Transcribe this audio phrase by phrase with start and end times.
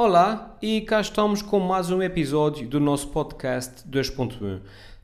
[0.00, 4.60] Olá, e cá estamos com mais um episódio do nosso podcast 2.1.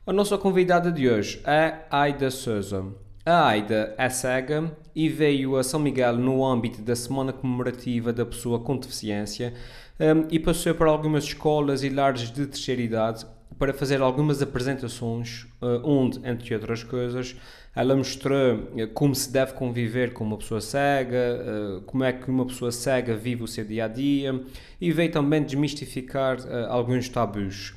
[0.07, 2.85] A nossa convidada de hoje é Aida Souza.
[3.25, 8.25] A Aida é cega e veio a São Miguel no âmbito da Semana Comemorativa da
[8.25, 9.53] Pessoa com Deficiência
[9.99, 13.25] um, e passou por algumas escolas e lares de terceira idade
[13.57, 17.35] para fazer algumas apresentações, uh, onde, entre outras coisas,
[17.73, 22.29] ela mostrou uh, como se deve conviver com uma pessoa cega, uh, como é que
[22.29, 24.41] uma pessoa cega vive o seu dia a dia
[24.79, 26.37] e veio também desmistificar
[26.69, 27.73] alguns tabus.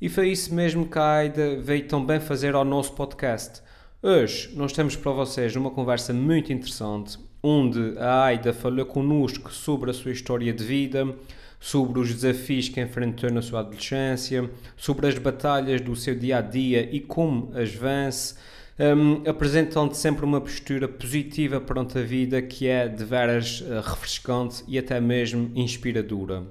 [0.00, 3.60] E foi isso mesmo que a Aida veio também fazer ao nosso podcast.
[4.02, 9.90] Hoje nós temos para vocês uma conversa muito interessante, onde a Aida falou connosco sobre
[9.90, 11.04] a sua história de vida,
[11.60, 16.40] sobre os desafios que enfrentou na sua adolescência, sobre as batalhas do seu dia a
[16.40, 18.34] dia e como as vence,
[18.78, 24.62] um, apresentando sempre uma postura positiva perante a vida que é de veras uh, refrescante
[24.68, 26.44] e até mesmo inspiradora.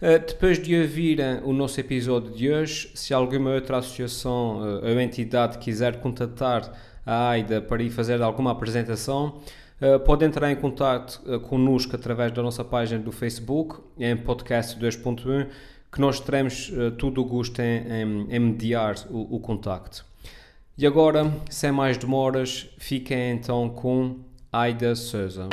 [0.00, 4.86] Uh, depois de ouvir uh, o nosso episódio de hoje, se alguma outra associação uh,
[4.86, 6.70] ou entidade quiser contatar
[7.04, 9.40] a AIDA para ir fazer alguma apresentação,
[9.78, 14.80] Uh, pode entrar em contato uh, connosco através da nossa página do Facebook, em podcast
[14.80, 15.50] 2.1,
[15.92, 20.02] que nós teremos uh, todo o gosto em, em, em mediar o, o contacto.
[20.78, 25.46] E agora, sem mais demoras, fiquem então com Aida Souza.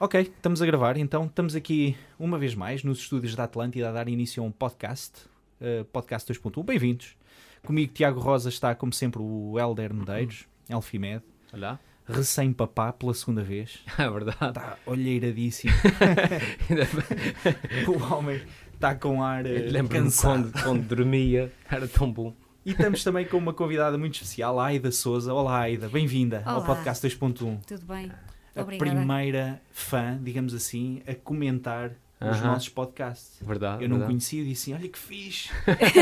[0.00, 3.92] Ok, estamos a gravar, então estamos aqui uma vez mais nos estúdios da Atlântida a
[3.92, 6.64] dar início a um podcast uh, Podcast 2.1.
[6.64, 7.16] Bem-vindos.
[7.64, 11.22] Comigo, Tiago Rosa, está como sempre o Helder Medeiros, Elfimed.
[11.52, 11.78] Olá.
[12.06, 13.80] Recém-papá pela segunda vez.
[13.98, 14.38] É verdade.
[14.40, 15.72] Está olheiradíssimo.
[17.88, 18.40] o homem
[18.72, 22.34] está com ar uh, Lembro-me quando, quando dormia, era tão bom.
[22.64, 25.32] E estamos também com uma convidada muito especial, a Aida Souza.
[25.32, 27.64] Olá, Aida, bem-vinda ao podcast 2.1.
[27.64, 28.12] Tudo bem?
[28.54, 33.38] A primeira fã, digamos assim, a comentar os nossos podcasts.
[33.40, 33.82] Verdade.
[33.82, 34.12] Eu não verdade.
[34.12, 35.50] conhecia e disse assim: olha que fixe,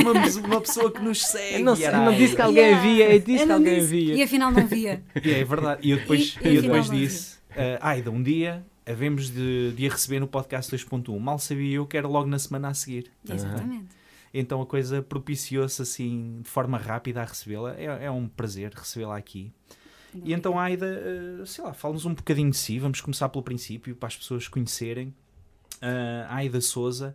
[0.01, 1.59] uma, uma pessoa que nos segue.
[1.59, 2.83] Eu não, sei, não disse que alguém yeah.
[2.83, 3.87] via, eu disse eu que alguém disse.
[3.89, 4.15] via.
[4.15, 5.03] E afinal não via.
[5.23, 5.81] e é verdade.
[5.83, 9.87] E eu depois, e, e eu depois disse: uh, Aida, um dia havemos de, de
[9.87, 11.19] a receber no podcast 2.1.
[11.19, 13.11] Mal sabia eu que era logo na semana a seguir.
[13.29, 13.87] Exatamente.
[14.33, 17.75] Então a coisa propiciou-se assim de forma rápida a recebê-la.
[17.77, 19.53] É, é um prazer recebê-la aqui.
[20.13, 20.87] Não, e então, Aida,
[21.41, 22.79] uh, sei lá, fala-nos um bocadinho de si.
[22.79, 25.13] Vamos começar pelo princípio, para as pessoas conhecerem.
[25.85, 27.15] Uh, Aida Souza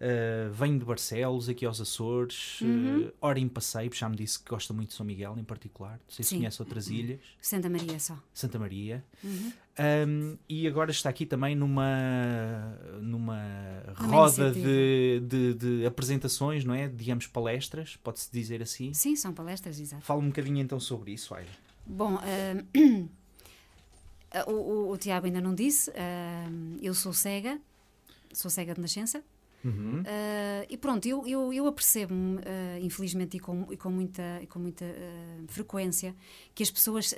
[0.00, 3.06] uh, vem de Barcelos, aqui aos Açores, uhum.
[3.06, 5.92] uh, ora em passeio, já me disse que gosta muito de São Miguel em particular.
[5.92, 7.20] Não sei se conhece outras ilhas.
[7.40, 8.18] Santa Maria só.
[8.32, 9.04] Santa Maria.
[9.22, 9.52] Uhum.
[10.08, 13.40] Um, e agora está aqui também numa, numa
[13.96, 16.86] roda de, de, de, apresentações, não é?
[16.86, 18.92] Digamos palestras, pode-se dizer assim.
[18.92, 20.04] Sim, são palestras, exato.
[20.04, 21.48] Fala um bocadinho então sobre isso, Aida.
[21.86, 22.18] Bom,
[24.46, 25.90] o, o, o, Tiago ainda não disse,
[26.82, 27.58] eu sou cega,
[28.32, 29.22] sou cega de nascença.
[29.64, 30.00] Uhum.
[30.00, 32.40] Uh, e pronto, eu, eu, eu apercebo-me, uh,
[32.80, 36.14] infelizmente e com, e com muita, e com muita uh, frequência,
[36.54, 37.14] que as pessoas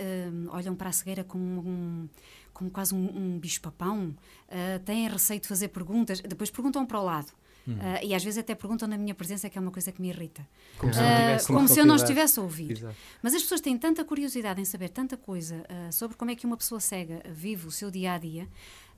[0.50, 2.08] olham para a cegueira como, um,
[2.52, 4.14] como quase um, um bicho-papão,
[4.84, 7.32] têm receio de fazer perguntas, depois perguntam para o lado.
[7.64, 7.76] Uhum.
[8.02, 10.44] e às vezes até perguntam na minha presença, que é uma coisa que me irrita.
[10.78, 12.72] Como se, não como se eu não estivesse a ouvir.
[12.72, 12.96] Exato.
[13.22, 16.56] Mas as pessoas têm tanta curiosidade em saber tanta coisa sobre como é que uma
[16.56, 18.48] pessoa cega vive o seu dia a dia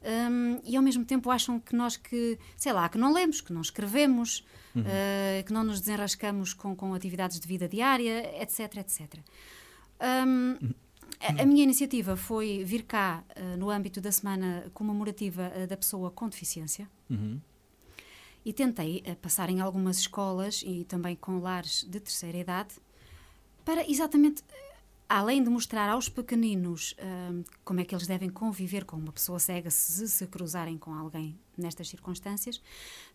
[0.04, 3.52] um, e ao mesmo tempo acham que nós que, sei lá, que não lemos, que
[3.52, 4.44] não escrevemos,
[4.74, 4.82] uhum.
[4.82, 9.18] uh, que não nos desenrascamos com, com atividades de vida diária, etc, etc.
[10.26, 10.72] Um,
[11.20, 15.76] a, a, minha iniciativa foi vir cá uh, no âmbito da semana comemorativa uh, da
[15.76, 16.88] pessoa com deficiência.
[17.08, 17.40] Uhum.
[18.44, 22.74] E tentei passar em algumas escolas e também com lares de terceira idade
[23.64, 24.44] para exatamente
[25.08, 26.94] além de mostrar aos pequeninos
[27.30, 30.92] um, como é que eles devem conviver com uma pessoa cega se se cruzarem com
[30.92, 32.60] alguém nestas circunstâncias,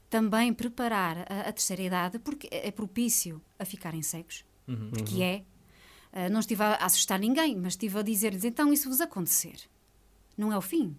[0.10, 4.92] também preparar a, a terceira idade, porque é, é propício a ficarem cegos, uhum.
[5.06, 5.44] que é.
[6.12, 9.60] Uh, não estive a assustar ninguém, mas estive a dizer-lhes: então, isso vos acontecer,
[10.36, 10.98] não é o fim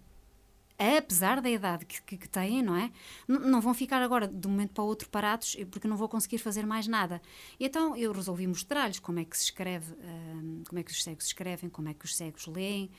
[0.81, 2.91] apesar da idade que, que, que têm, não é?
[3.29, 6.09] N não vão ficar agora de um momento para o outro parados porque não vou
[6.09, 7.21] conseguir fazer mais nada.
[7.59, 11.03] E então eu resolvi mostrar-lhes como é que se escreve, uh, como é que os
[11.03, 12.91] cegos escrevem, como é que os cegos leem,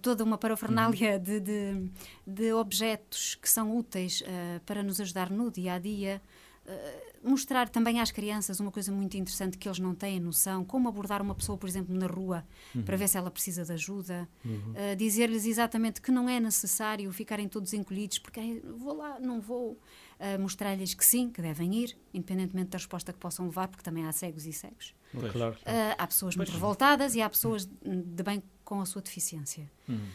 [0.00, 1.22] toda uma parafernália uhum.
[1.22, 1.90] de, de,
[2.26, 6.22] de, objetos que são úteis uh, para nos ajudar no dia a dia.
[6.66, 10.88] Uh, mostrar também às crianças uma coisa muito interessante que eles não têm noção, como
[10.88, 12.44] abordar uma pessoa, por exemplo, na rua,
[12.74, 12.82] uhum.
[12.82, 14.72] para ver se ela precisa de ajuda, uhum.
[14.72, 19.78] uh, dizer-lhes exatamente que não é necessário ficarem todos encolhidos, porque vou lá, não vou.
[20.18, 24.06] a mostrar-lhes que sim, que devem ir, independentemente da resposta que possam levar, porque também
[24.06, 24.94] há cegos e cegos.
[25.10, 25.32] Claro.
[25.32, 25.54] claro.
[25.54, 29.70] Uh, há pessoas muito revoltadas e há pessoas de bem com a sua deficiência.
[29.88, 30.08] Uhum.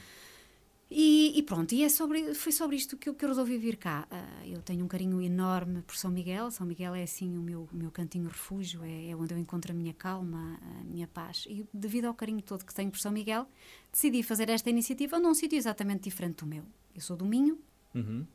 [0.92, 3.78] E, e, pronto, e é sobre, foi sobre isto que eu, que eu resolvi vir
[3.78, 4.08] cá.
[4.12, 6.50] Uh, eu tenho um carinho enorme por São Miguel.
[6.50, 9.72] São Miguel é assim o meu, o meu cantinho refúgio, é, é, onde eu encontro
[9.72, 11.46] a minha calma, a minha paz.
[11.48, 13.48] E devido ao carinho todo que tenho por São Miguel,
[13.92, 16.64] decidi fazer esta iniciativa num sítio exatamente diferente do meu.
[16.96, 17.60] Eu sou do Minho,
[17.94, 18.26] uhum.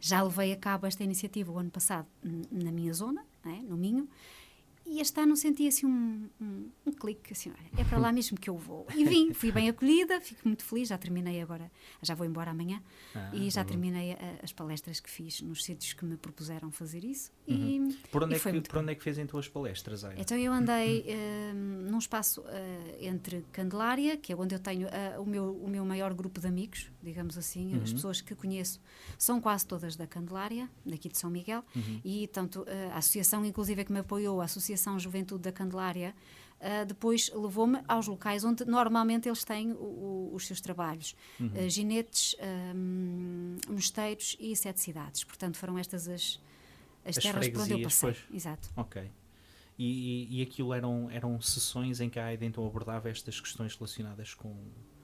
[0.00, 2.08] já levei a cabo esta iniciativa o ano passado
[2.50, 3.60] na minha zona, é?
[3.60, 4.08] no Minho,
[4.90, 8.36] e este ano senti assim um, um, um, clique, assim, olha, é para lá mesmo
[8.36, 8.88] que eu vou.
[8.92, 11.70] E vim, fui bem acolhida, fico muito feliz, já terminei agora,
[12.02, 12.82] já vou embora amanhã,
[13.14, 16.72] ah, e já tá terminei a, as palestras que fiz nos sítios que me propuseram
[16.72, 17.30] fazer isso.
[17.46, 17.90] Uhum.
[17.90, 20.02] E, por onde, e é que, por onde é que fez em tuas palestras?
[20.16, 21.54] Então eu andei uh,
[21.88, 22.46] num espaço uh,
[23.00, 26.48] entre Candelária, que é onde eu tenho uh, o, meu, o meu maior grupo de
[26.48, 27.82] amigos, digamos assim, uhum.
[27.84, 28.80] as pessoas que conheço
[29.16, 32.00] são quase todas da Candelária, daqui de São Miguel, uhum.
[32.04, 36.14] e tanto a associação, inclusive, que me apoiou, a Associação Associação Juventude da Candelária,
[36.60, 41.14] uh, depois levou-me aos locais onde normalmente eles têm o, o, os seus trabalhos.
[41.38, 41.48] Uhum.
[41.48, 42.34] Uh, ginetes,
[42.74, 45.24] um, mosteiros e sete cidades.
[45.24, 46.40] Portanto, foram estas as,
[47.04, 48.12] as, as terras por onde eu passei.
[48.12, 48.24] Pois.
[48.34, 48.70] Exato.
[48.76, 49.10] Ok.
[49.78, 49.84] E,
[50.28, 54.34] e, e, aquilo eram, eram sessões em que a AIDA então abordava estas questões relacionadas
[54.34, 54.54] com...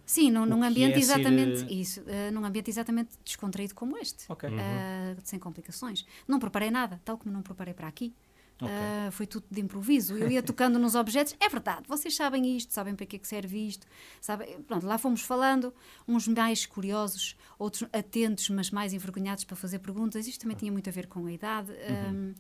[0.04, 1.72] Sim, num, num ambiente é exatamente ser...
[1.72, 4.50] isso, uh, num ambiente exatamente descontraído como este, okay.
[4.50, 6.04] uh, sem complicações.
[6.28, 8.14] Não preparei nada, tal como não preparei para aqui.
[8.60, 8.74] Okay.
[8.74, 10.16] Uh, foi tudo de improviso.
[10.16, 11.36] Eu ia tocando nos objetos.
[11.38, 13.86] É verdade, vocês sabem isto, sabem para que é que serve isto.
[14.20, 14.62] Sabem?
[14.62, 15.74] Pronto, lá fomos falando,
[16.08, 20.26] uns mais curiosos, outros atentos, mas mais envergonhados para fazer perguntas.
[20.26, 21.70] Isto também tinha muito a ver com a idade.
[21.72, 22.30] Uhum.
[22.30, 22.34] Um,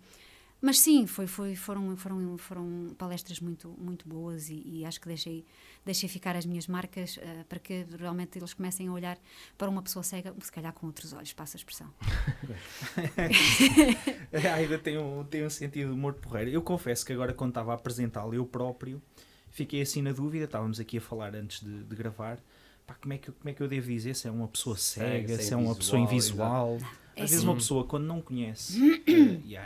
[0.60, 5.06] mas sim, foi, foi, foram, foram, foram palestras muito, muito boas e, e acho que
[5.06, 5.44] deixei,
[5.84, 9.18] deixei ficar as minhas marcas uh, para que realmente eles comecem a olhar
[9.58, 11.92] para uma pessoa cega, se calhar com outros olhos, passa a expressão.
[14.32, 16.50] a Aida tem um, tem um sentido de humor porreiro.
[16.50, 19.02] Eu confesso que agora, quando estava a apresentá-lo eu próprio,
[19.50, 22.38] fiquei assim na dúvida, estávamos aqui a falar antes de, de gravar,
[22.86, 24.16] pá, como, é que, como é que eu devo dizer?
[24.16, 26.78] Se é uma pessoa cega, se é uma pessoa invisual.
[27.14, 27.46] É Às vezes assim.
[27.46, 29.02] uma pessoa, quando não conhece, uh,
[29.44, 29.56] e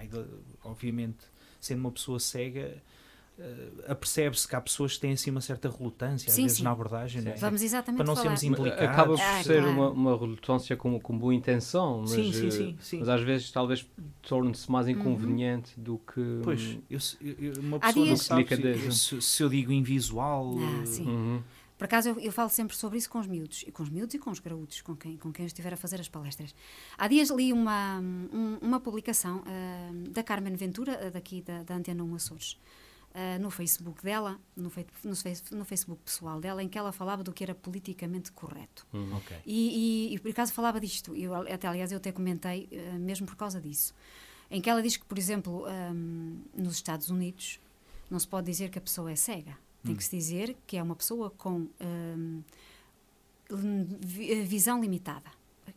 [0.64, 1.18] obviamente,
[1.60, 2.76] sendo uma pessoa cega,
[3.38, 6.64] uh, apercebe-se que há pessoas que têm assim uma certa relutância, às Sim, vezes, sim.
[6.64, 7.22] na abordagem.
[7.22, 7.34] não é?
[7.36, 8.36] Vamos exatamente Para não falar.
[8.36, 8.84] sermos implicados.
[8.88, 9.70] Acaba por Ah, ser claro.
[9.70, 12.98] uma, uma relutância com, com boa intenção, mas, Sim, sim, eh, sim, sim.
[13.00, 13.86] mas às vezes talvez
[14.22, 16.40] torne-se mais inconveniente do que.
[16.42, 18.90] Pois, eu, eu- eu- uma pessoa não sabe se, Delicadeza.
[18.92, 20.54] se, se eu digo invisual.
[20.58, 21.06] Ah, eh, sim.
[21.06, 21.42] Uhum.
[21.80, 24.14] Por acaso, eu, eu falo sempre sobre isso com os miúdos, e com os miúdos
[24.14, 26.54] e com os graúdos, com quem, com quem eu estiver a fazer as palestras.
[26.98, 31.74] Há dias li uma, um- uma publicação ah, da Carmen Ventura, ah, daqui da, da
[31.74, 32.58] Antena 1 Açores,
[33.14, 34.70] ah, no Facebook dela, no,
[35.02, 38.86] no, no Facebook pessoal dela, em que ela falava do que era politicamente correto.
[39.16, 39.36] Ok.
[39.46, 43.26] E, e, e por acaso falava disto, eu, até, aliás eu até comentei eh, mesmo
[43.26, 43.94] por causa disso,
[44.50, 47.58] em que ela diz que, por exemplo, ahm, nos Estados Unidos
[48.10, 50.82] não se pode dizer que a pessoa é cega, tem que se dizer que é
[50.82, 51.66] uma pessoa com
[54.00, 55.30] vi- eh, visão limitada.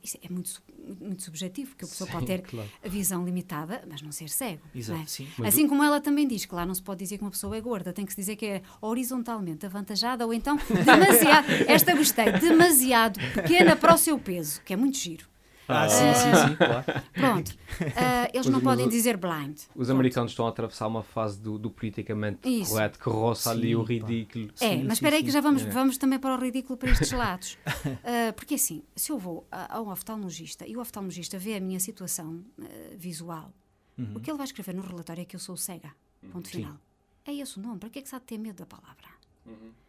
[0.03, 0.61] Isso é muito,
[0.99, 2.69] muito subjetivo, porque a pessoa pode ter claro.
[2.83, 4.61] a visão limitada, mas não ser cego.
[4.75, 5.07] Exato, não é?
[5.07, 5.27] sim.
[5.45, 7.61] Assim como ela também diz que lá não se pode dizer que uma pessoa é
[7.61, 13.17] gorda, tem que se dizer que é horizontalmente avantajada ou então demasiado, esta gostei, demasiado
[13.33, 15.25] pequena para o seu peso, que é muito giro.
[15.67, 16.83] Ah, sim, sim, sim, claro.
[17.13, 17.57] Pronto,
[17.95, 19.57] Ah, eles Mas- não podem o- dizer blind.
[19.57, 19.91] Os Pronto.
[19.91, 22.71] americanos estão a atravessar uma fase do, do politicamente Isso.
[22.71, 23.87] correto que roça ali Sim, o pá.
[23.89, 24.49] ridículo.
[24.59, 25.69] É, Sim, mas espera aí que já vamos, É.
[25.69, 27.57] vamos também para o ridículo para estes lados.
[28.03, 31.59] Ah, porque assim, se eu vou a, a um oftalmologista e o oftalmologista vê a
[31.61, 32.65] minha situação ah,
[32.97, 33.51] visual,
[33.97, 34.13] Uhum.
[34.15, 35.91] o que ele vai escrever no relatório é que eu sou cega.
[36.31, 36.57] Ponto Sim.
[36.63, 36.77] final.
[37.25, 37.77] É esse o nome.
[37.79, 39.07] Para que é que se há de ter medo da palavra?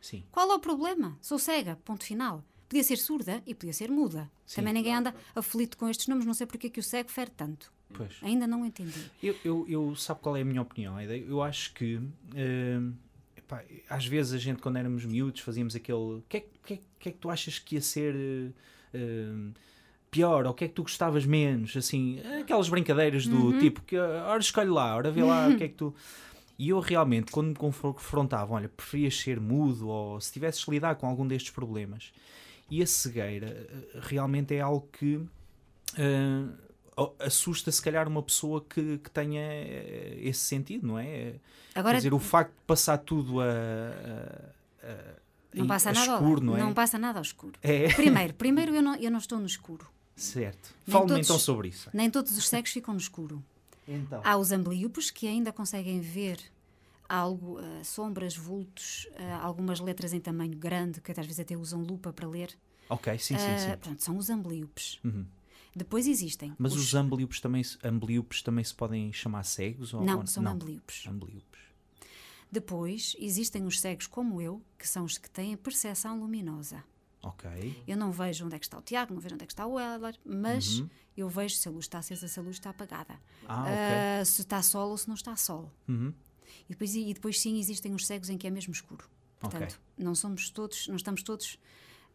[0.00, 0.22] Sim.
[0.30, 1.16] Qual é o problema?
[1.22, 2.44] Sou cega, ponto final.
[2.74, 4.28] Podia ser surda e podia ser muda.
[4.44, 4.56] Sim.
[4.56, 7.30] Também ninguém anda aflito com estes nomes, não sei porque é que o cego fere
[7.30, 7.72] tanto.
[7.92, 8.16] Pois.
[8.20, 8.98] Ainda não entendi.
[9.22, 11.16] Eu, eu, eu- sabe qual é a minha opinião, Aida?
[11.16, 11.98] Eu acho que
[12.34, 12.92] hum,
[13.36, 16.80] epá, às vezes a gente quando éramos miúdos fazíamos aquele o que é, que é-
[16.98, 18.12] que é que tu achas que ia ser
[18.92, 19.52] hum,
[20.10, 23.96] pior ou o que é que tu gostavas menos assim, aquelas brincadeiras do tipo que
[23.96, 25.94] ah, ora escolhe lá, ora vê lá o que é que tu
[26.58, 30.96] e eu realmente quando me confrontavam, olha, preferias ser mudo ou se tivesses de lidar
[30.96, 32.12] com algum destes problemas
[32.70, 35.20] e a cegueira eh, realmente é algo que
[36.96, 41.34] oh, assusta se calhar uma pessoa que, que tenha eh, esse sentido, não é?
[41.74, 45.14] Agora, Quer dizer, o facto de passar tudo a, a- a-
[45.54, 46.74] não passa nada ao escuro, não é?
[46.74, 47.52] passa nada ao escuro.
[47.62, 49.86] É, Primeiro, primeiro eu não, eu não estou no escuro.
[50.16, 50.74] certo.
[50.86, 51.88] Fale-me então sobre isso.
[51.92, 53.42] Nem todos os cegos ficam no escuro.
[53.86, 54.20] Então.
[54.24, 56.38] Há os ambliopes que ainda conseguem ver
[57.08, 61.82] algo, ah, sombras, vultos, ah, algumas letras em tamanho grande, que às vezes até usam
[61.82, 62.56] lupa para ler.
[62.88, 63.76] Ok, sim, sim, Ah, sim.
[63.78, 64.98] Pronto, são os ambliopes.
[65.04, 65.26] Uhum.
[65.76, 66.54] Depois existem.
[66.58, 69.92] Mas os, ambliopes também, se- ambliopes também se podem chamar cegos?
[69.92, 71.06] Ou, Não, ou são ambliopes.
[71.06, 71.60] Ambliopes.
[72.50, 76.84] Depois existem os cegos como eu, que são os que têm percepção luminosa.
[77.22, 77.82] Ok.
[77.88, 79.66] Eu não vejo onde é que está o Tiago, não vejo onde é que está
[79.66, 80.84] o Heller, mas
[81.16, 83.14] eu vejo se a luz está acesa, se a luz está apagada.
[83.14, 83.48] Uhum.
[83.48, 84.20] Ah, ok.
[84.20, 85.72] Ah, se está sol ou se não está sol.
[85.88, 86.12] Uhum.
[86.68, 89.08] E depois, e depois sim existem os cegos em que é mesmo escuro.
[89.40, 91.58] Portanto, não somos todos, não estamos todos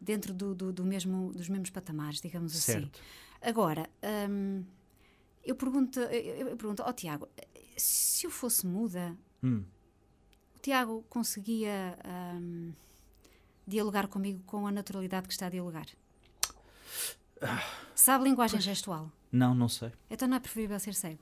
[0.00, 2.72] dentro do, do, do mesmo, dos mesmos patamares, digamos assim.
[2.72, 3.00] Certo.
[3.40, 3.88] Agora,
[4.28, 4.64] hum,
[5.44, 7.28] eu pergunto, eu, pergunto ao Tiago,
[7.76, 9.64] se eu fosse muda, Hum.
[10.56, 11.96] o Tiago conseguia
[12.38, 12.72] hum,
[13.66, 15.86] dialogar comigo com a naturalidade que está a dialogar?
[17.94, 19.10] Sabe linguagem gestual?
[19.32, 19.92] Não, não sei.
[20.10, 21.20] Então não é preferível ser cego?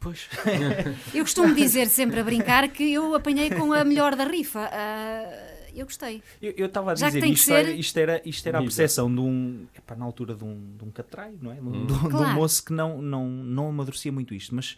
[0.00, 0.28] Pois.
[1.12, 4.68] Eu costumo dizer sempre a brincar que eu apanhei com a melhor da rifa.
[4.72, 6.22] Ah, eu gostei.
[6.40, 8.62] Eu estava a Já dizer, tem que isto, era, ser- isto, era, isto era a
[8.62, 9.66] percepção de um.
[9.76, 11.54] Epá, na altura de um, de um catraio, não é?
[11.56, 12.34] De um, de um- de um Claro.
[12.34, 14.76] moço que não, não, não amadurecia muito isto, mas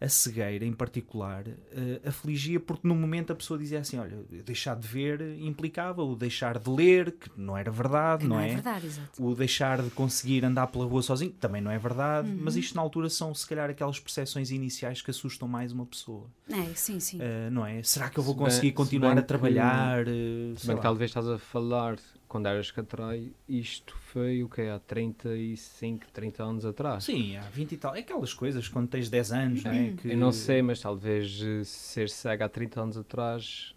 [0.00, 4.16] a cegueira em particular eh, afligia porque no momento a pessoa dizia assim: olha,
[4.46, 8.42] deixar de ver implicava o deixar de ler, que não era verdade, Que não, não,
[8.42, 8.48] é?
[8.50, 9.22] é verdade, exato.
[9.22, 12.38] O deixar de conseguir andar pela rua sozinho também não é verdade, Uhum.
[12.40, 16.26] mas isto na altura são se calhar aquelas percepções iniciais que assustam mais uma pessoa,
[16.50, 17.18] É, sim, sim.
[17.20, 17.82] Eh, não é?
[17.82, 20.08] Será que eu vou Se bem- conseguir se continuar bem a que- trabalhar?
[20.08, 20.74] eh, Se sei bem lá.
[20.76, 21.96] que talvez estás a falar
[22.30, 27.02] quando eras catrai, isto foi o que Há 35, 30 anos atrás.
[27.02, 27.96] Sim, há 20 e tal.
[27.96, 29.94] É aquelas coisas quando tens 10 anos, não é?
[30.00, 30.12] Que...
[30.12, 33.74] Eu não sei, mas talvez eh, ser cego há 30 anos atrás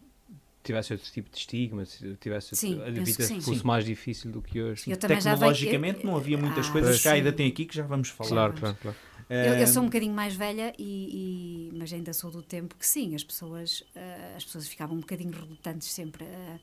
[0.64, 3.42] tivesse outro tipo de estigma, se tivesse Sim, a vida que sim.
[3.42, 3.66] fosse Sim.
[3.68, 4.84] mais difícil do que hoje.
[4.90, 7.10] Eu vejo- Tecnologicamente eu- não havia muitas Ah, coisas que sim.
[7.10, 8.30] ainda tem aqui que já vamos falar.
[8.30, 8.98] Claro, claro, claro.
[9.30, 12.86] Eu, eu sou um bocadinho mais velha, e, e- mas ainda sou do tempo que
[12.86, 16.60] sim, as pessoas, eh, as pessoas ficavam um bocadinho relutantes sempre eh,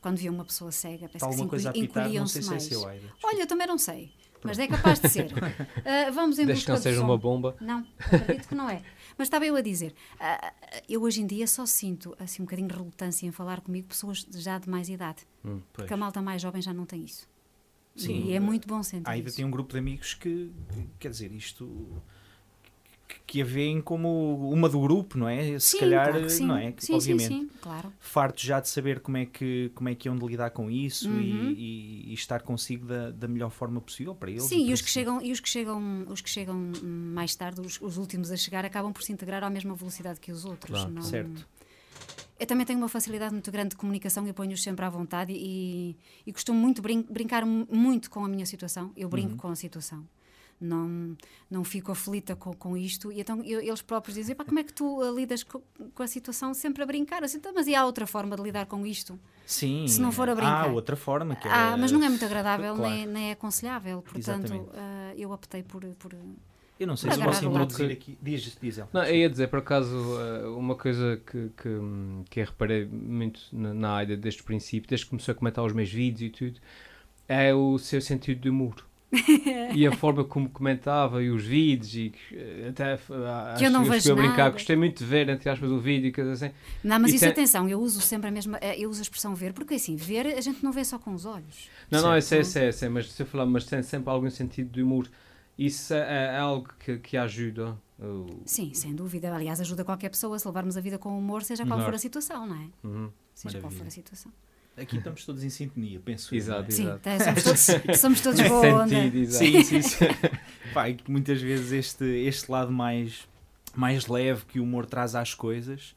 [0.00, 2.50] quando viam uma pessoa cega, parece que se alguma pitar, não encolhiam-se sei se é
[2.52, 2.62] mais.
[2.64, 3.06] seu, Aida.
[3.22, 4.12] Olha, eu também não sei,
[4.42, 5.32] mas é capaz de ser.
[5.84, 7.04] Eh, vamos em Desde que não seja som.
[7.04, 7.56] uma bomba.
[7.60, 8.82] Não, acredito que não é.
[9.16, 10.52] Mas estava eu a dizer, ah,
[10.88, 14.24] eu hoje em dia só sinto assim um bocadinho de relutância em falar comigo pessoas
[14.30, 15.60] já de mais idade, Pois.
[15.72, 17.28] porque a malta mais jovem já não tem isso.
[17.96, 18.26] Sim.
[18.26, 19.36] E é muito bom sentir A Aida isso.
[19.36, 20.52] tem um grupo de amigos que,
[21.00, 22.00] quer dizer, isto
[23.26, 25.58] que- a veem como uma do grupo, não é?
[25.58, 26.46] Se Sim, calhar, claro sim.
[26.46, 26.74] não é?
[26.78, 27.28] Sim, Obviamente.
[27.28, 27.92] sim, sim, claro.
[27.98, 31.08] Fartos já de saber como é que, como é que iam de lidar com isso
[31.08, 31.20] Uhum.
[31.20, 34.44] e, e- e estar consigo da, da melhor forma possível para eles.
[34.44, 37.60] Sim, para e os que chegam, e os que chegam, os que chegam mais tarde,
[37.60, 40.70] os, os últimos a chegar, acabam por se integrar à mesma velocidade que os outros.
[40.78, 40.90] Claro.
[40.94, 41.46] não- Certo.
[42.40, 45.96] Eu também tenho uma facilidade muito grande de comunicação e ponho-os sempre à vontade e,
[46.24, 48.92] e costumo muito brin- brincar mu- muito com a minha situação.
[48.96, 50.06] Eu brinco com a situação.
[50.60, 51.16] Não,
[51.48, 53.12] não fico aflita com, com isto.
[53.12, 55.62] E então eu- eles próprios dizem: Pá, como é que tu ah, lidas co-
[55.94, 57.22] com, a situação sempre a brincar?
[57.22, 59.18] Assim, "Então, mas e há outra forma de lidar com isto?
[59.46, 60.64] Sim, Se não for a brincar.
[60.64, 62.92] Há outra forma que Ah, era- mas não é muito agradável Claro.
[62.94, 64.02] nem, nem é aconselhável.
[64.02, 65.84] Portanto, ah, eu optei por.
[65.98, 66.12] por
[66.80, 68.18] Eu não sei se posso introduzir aqui.
[68.20, 68.88] Diz, diz ela.
[68.92, 69.96] Não, eu ia dizer, por acaso,
[70.56, 71.68] uma coisa que, que,
[72.30, 75.64] que eu reparei muito na, na Aida desde o princípio, desde que começou a comentar
[75.64, 76.60] os meus vídeos e tudo,
[77.28, 78.84] é o seu sentido de humor.
[79.74, 82.98] e a forma como comentava e os vídeos e eh, até eh,
[83.54, 84.50] acho eu não que vejo cheguei a brincar, nada.
[84.50, 86.50] gostei muito de ver, entre aspas, o vídeo e assim.
[86.84, 88.58] Não, mas E isso, tem- atenção, eu uso sempre a mesma.
[88.60, 91.14] eh, Eu uso a expressão ver, porque assim, ver a gente não vê só com
[91.14, 91.70] os olhos.
[91.90, 92.52] Não, não, eu sei, eu Certo.
[92.52, 95.08] sei, eu sei, mas se eu falar, mas tem sempre algum sentido de humor.
[95.56, 97.76] Isso é, é algo que, que ajuda.
[98.44, 99.34] Sim, sem dúvida.
[99.34, 102.46] Aliás, ajuda qualquer pessoa se levarmos a vida com humor, seja qual for a situação,
[102.46, 102.68] não é?
[102.86, 103.10] Uhum.
[103.34, 103.78] Seja qual Maravilha.
[103.78, 104.32] for a situação.
[104.80, 106.34] Aqui estamos todos em sintonia, penso.
[106.34, 106.70] eu, Exato, não é?
[106.70, 107.40] Sim, Exato.
[107.40, 108.88] somos todos, somos todos boa onda.
[108.88, 109.30] Sentido.
[109.32, 110.04] Sim, sim, sim.
[110.74, 113.26] Pá, que muitas vezes este, este lado mais,
[113.74, 115.94] mais leve que o humor traz às coisas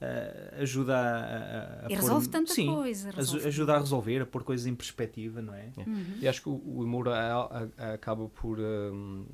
[0.00, 3.10] eh, ajuda a, a, a E pôr- resolve tanta sim, coisa.
[3.10, 3.46] resolve.
[3.46, 5.66] ajuda a resolver, a pôr coisas em perspectiva, não é?
[5.76, 6.04] Uhum.
[6.20, 8.58] E acho que o, o humor a- a- acaba por.
[8.58, 9.24] hum,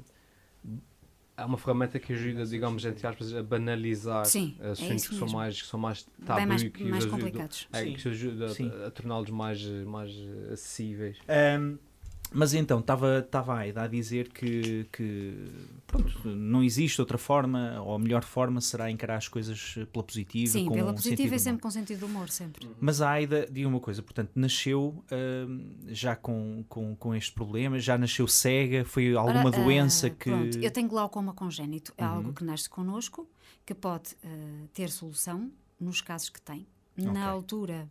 [1.38, 5.16] é uma ferramenta que ajuda, digamos, entre aspas, a banalizar Sim, é assuntos isso que
[5.16, 7.68] são mais, que são mais tabu Bem mais, e que mais ajudam- complicados.
[7.73, 7.92] É, Sim.
[7.95, 8.71] que ajuda Sim.
[8.83, 10.11] a, a torná-los mais, mais
[10.52, 11.16] acessíveis.
[11.28, 11.76] Ahm,
[12.32, 15.50] mas então, estava estava a Aida a dizer que, que
[15.87, 20.52] pronto, não existe outra forma, ou a melhor forma será encarar as coisas pela positiva.
[20.52, 21.62] Sim, com pela um positiva e de sempre humor.
[21.62, 22.68] com sentido de humor, sempre.
[22.80, 27.78] Mas a Aida, diga uma coisa, portanto, nasceu ahm, já com, com, com este problema,
[27.78, 30.30] já nasceu cega, foi alguma Ora, ah, doença que...
[30.30, 31.92] Pronto, eu tenho glaucoma congénito.
[31.97, 32.11] É Uhum.
[32.11, 33.28] algo que nasce connosco,
[33.64, 36.66] que pode ah, ter solução nos casos que tem.
[36.97, 37.88] Na altura,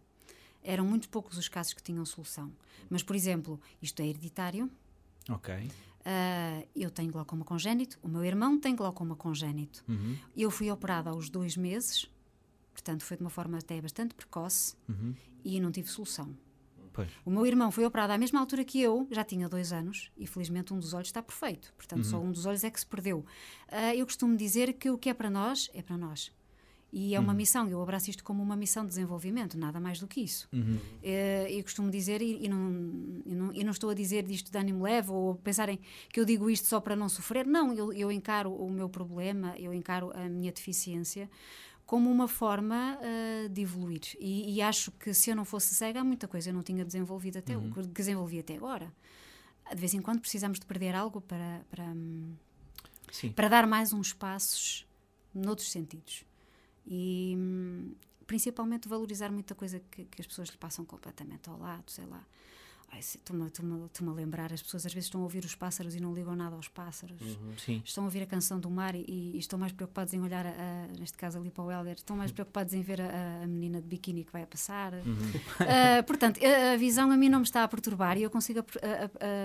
[0.67, 2.51] eram muito poucos os casos que tinham solução.
[2.89, 4.69] Mas, por exemplo, isto é hereditário.
[5.29, 5.53] Ok.
[6.05, 9.83] ah, eu tenho glaucoma congénito, o meu irmão tem glaucoma congénito.
[9.87, 12.09] Uhum, Eu fui operada aos dois meses,
[12.73, 15.13] portanto foi de uma forma até bastante precoce uhum.
[15.43, 16.33] e não tive solução.
[16.93, 17.09] Pois.
[17.25, 20.25] O meu irmão foi operado à mesma altura que eu, já tinha dois anos, e
[20.25, 21.71] felizmente um dos olhos está perfeito.
[21.77, 23.23] Portanto, só um dos olhos é que se perdeu.
[23.67, 26.31] Ah, eu costumo dizer que o que é para nós, é para nós.
[26.91, 30.07] E é uma missão, eu abraço isto como uma missão de desenvolvimento, nada mais do
[30.07, 30.47] que isso.
[31.03, 34.49] Eh, eu costumo dizer, e, e não, e, não, e não estou a dizer disto
[34.49, 35.79] de ânimo leve ou pensarem
[36.09, 37.45] que eu digo isto só para não sofrer.
[37.45, 41.29] Não, eu, eu encaro o meu problema, eu encaro a minha deficiência
[41.85, 44.15] como uma forma eh, de evoluir.
[44.19, 46.85] E, e acho que se eu não fosse cega, há muita coisa eu não tinha
[46.85, 48.93] desenvolvido até, que desenvolvi até agora.
[49.69, 52.33] De vez em quando precisamos de perder algo para, para, hum,
[53.11, 53.31] Sim.
[53.31, 54.87] para dar mais uns passos
[55.33, 56.25] noutros sentidos.
[56.89, 57.37] E
[58.25, 62.23] principalmente valorizar muita coisa que, que as pessoas lhe passam completamente ao lado, sei lá.
[62.97, 66.33] Estou-me a lembrar, as pessoas às vezes estão a ouvir os pássaros e não ligam
[66.37, 67.17] nada aos pássaros.
[67.57, 67.81] Sim.
[67.83, 70.51] Estão a ouvir a canção do mar e, e estão mais preocupados em olhar, a-
[70.51, 73.81] a- neste caso ali para o Helder, estão mais preocupados em ver a, a menina
[73.81, 74.93] de biquíni que vai a passar.
[75.59, 78.63] Ah, portanto, a, visão a mim não me está a perturbar e eu consigo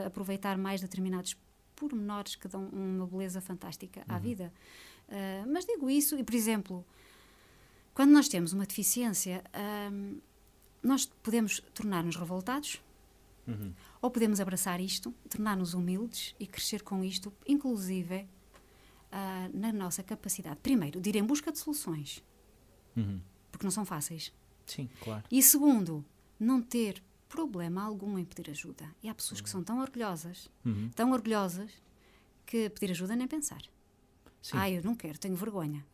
[0.07, 1.37] aproveitar mais determinados
[1.75, 4.53] pormenores que dão uma beleza fantástica à vida.
[5.09, 6.87] Ah, mas digo isso, e por exemplo,
[7.95, 10.19] quando nós temos uma deficiência, ahm,
[10.83, 12.81] nós podemos tornar-nos revoltados
[13.47, 13.73] Uhum.
[14.01, 18.27] ou podemos abraçar isto, tornar-nos humildes e crescer com isto, inclusive
[19.11, 22.23] ah, na nossa capacidade, primeiro, de ir em busca de soluções,
[22.97, 23.21] Uhum.
[23.51, 24.33] porque não são fáceis.
[24.67, 25.25] Sim, claro.
[25.31, 26.05] E segundo,
[26.41, 28.89] não ter problema algum em pedir ajuda.
[29.03, 30.89] E há pessoas que são tão orgulhosas, Uhum.
[30.95, 31.71] tão orgulhosas,
[32.47, 33.61] que pedir ajuda nem pensar.
[34.41, 34.57] Sim.
[34.57, 35.85] Ah, eu não quero, tenho vergonha.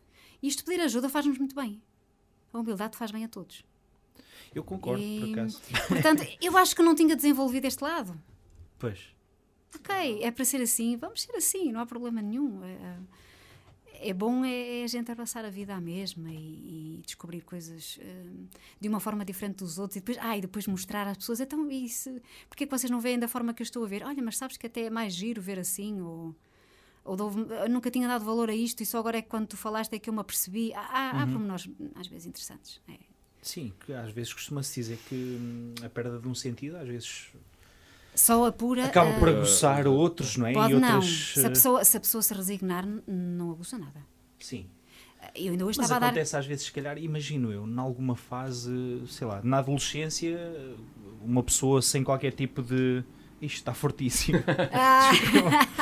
[0.43, 1.81] Isto pedir ajuda faz-nos muito bem.
[2.53, 3.65] A humildade faz bem a todos.
[4.55, 5.61] Eu concordo, por E, acaso.
[5.89, 8.19] Portanto, eu acho que não tinha desenvolvido este lado.
[8.79, 9.15] Pois.
[9.75, 12.65] Ok, é para ser assim, vamos ser assim, não há problema nenhum.
[12.65, 12.99] É,
[14.01, 17.99] é bom é, é a gente abraçar a vida à mesma e, e descobrir coisas
[18.03, 18.47] hum,
[18.81, 21.71] de uma forma diferente dos outros e depois, ah, e depois mostrar às pessoas, então
[21.71, 24.05] isso, porque é que vocês não veem da forma que eu estou a ver?
[24.05, 26.35] Olha, mas sabes que até é mais giro ver assim, ou,
[27.05, 29.57] ou eu nunca tinha dado valor a isto e só agora é que quando tu
[29.57, 30.73] falaste é que eu me apercebi.
[30.75, 32.81] Há, há, há pormenores às vezes interessantes.
[32.89, 32.99] É.
[33.41, 37.29] Sim, que às vezes costuma-se dizer que hum, a perda de um sentido às vezes
[38.15, 38.87] Só a pura.
[38.87, 40.53] acaba por aguçar outros, não é?
[40.53, 40.97] Pode e não.
[40.97, 41.33] outras.
[41.35, 44.05] Se a, eh, pessoa, se a pessoa se resignar, não aguça nada.
[44.39, 44.69] Sim.
[45.35, 46.07] Eu ainda hoje Mas estava a dar.
[46.09, 50.39] acontece às vezes, se calhar, imagino eu, em alguma fase, sei lá, na adolescência,
[51.21, 53.03] uma pessoa sem qualquer tipo de.
[53.41, 54.39] Isto está fortíssimo.
[54.73, 55.11] Ah,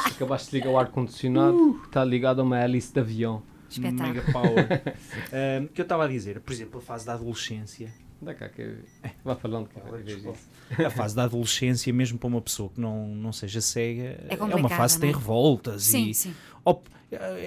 [0.07, 3.43] Acabaste de ligar o ar-condicionado, está ligado a uma hélice de avião.
[3.69, 4.09] espetáculo.
[4.15, 4.83] Mega power.
[5.33, 7.93] Ahm, que eu estava a dizer, por exemplo, a fase da adolescência.
[8.21, 8.77] Dá cá que
[9.25, 10.39] vá falando que eu Olha, vejo desculpa.
[10.71, 10.87] isso.
[10.87, 14.49] A fase da adolescência, mesmo para uma pessoa que não, não seja cega, é, uma
[14.49, 15.13] complicada, fase que tem é?
[15.13, 16.35] revoltas Sim, e sim.
[16.65, 16.83] Ou,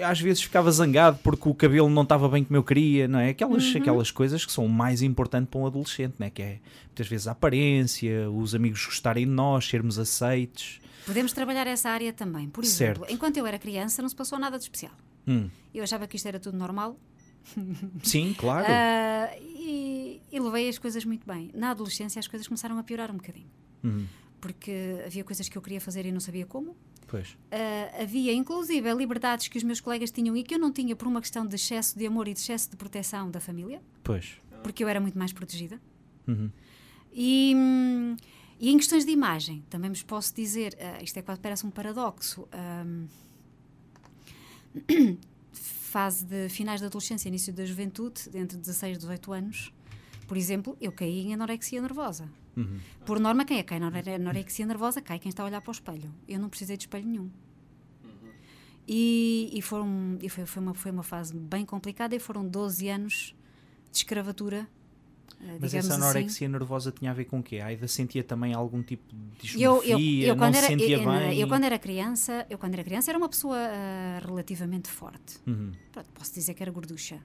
[0.08, 3.30] às vezes ficava zangado porque o cabelo não estava bem como eu queria, não é?
[3.30, 3.80] Aquelas, Uhum.
[3.80, 6.30] aquelas coisas que são o mais importante para um adolescente, não é?
[6.30, 10.80] Que é muitas vezes a aparência, os amigos gostarem de nós, sermos aceitos.
[11.04, 12.48] Podemos trabalhar essa área também.
[12.48, 13.12] Por exemplo, Certo.
[13.12, 14.92] enquanto eu era criança, não se passou nada de especial.
[15.26, 16.96] Hum, Eu achava que isto era tudo normal
[18.02, 18.66] Sim, claro.
[18.68, 21.50] ah, e, e levei as coisas muito bem.
[21.54, 23.50] Na adolescência, as coisas começaram a piorar um bocadinho.
[23.82, 24.06] Uhum,
[24.40, 26.76] Porque havia coisas que eu queria fazer e não sabia como.
[27.08, 27.36] Pois.
[27.50, 31.08] Ah, havia, inclusive, liberdades que os meus colegas tinham e que eu não tinha por
[31.08, 34.34] uma questão de excesso de amor e de excesso de proteção da família, Pois.
[34.62, 35.80] porque eu era muito mais protegida.
[36.28, 36.50] Uhum.
[37.12, 37.52] E,
[38.60, 41.70] e em questões de imagem, também vos posso dizer, ah, isto é quase parece um
[41.70, 42.46] paradoxo.
[42.52, 43.06] ahm,
[45.90, 49.72] fase de finais da adolescência, início da juventude, entre 16 e 18 anos,
[50.28, 52.30] por exemplo, eu caí em anorexia nervosa.
[52.56, 52.78] Uhum.
[53.04, 55.60] Por norma, quem é que cai em anore- anorexia nervosa cai quem está a olhar
[55.60, 56.14] para o espelho.
[56.28, 57.30] Eu não precisei de espelho nenhum.
[58.86, 62.88] E, e, foram, e foi, foi, uma, foi uma fase bem complicada e foram 12
[62.88, 63.34] anos
[63.90, 64.68] de escravatura.
[65.42, 66.02] Ah, Mas essa assim.
[66.02, 67.58] anorexia nervosa tinha a ver com o quê?
[67.58, 70.66] A Aida sentia também algum tipo de Eu, dismorfia, eu, eu, não quando se era,
[70.66, 71.38] sentia eu, bem?
[71.40, 75.38] eu quando era criança, eu quando era criança era uma pessoa ah, relativamente forte.
[75.46, 75.72] Uhum.
[75.92, 77.20] Pronto, posso dizer que era gorducha.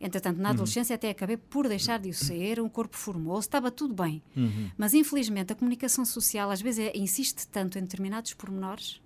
[0.00, 3.94] Entretanto, na adolescência até acabei por deixar de o ser, o corpo formou-se, estava tudo
[3.94, 4.20] bem.
[4.36, 4.68] Uhum.
[4.76, 9.00] Mas infelizmente a comunicação social às vezes é- insiste tanto em determinados pormenores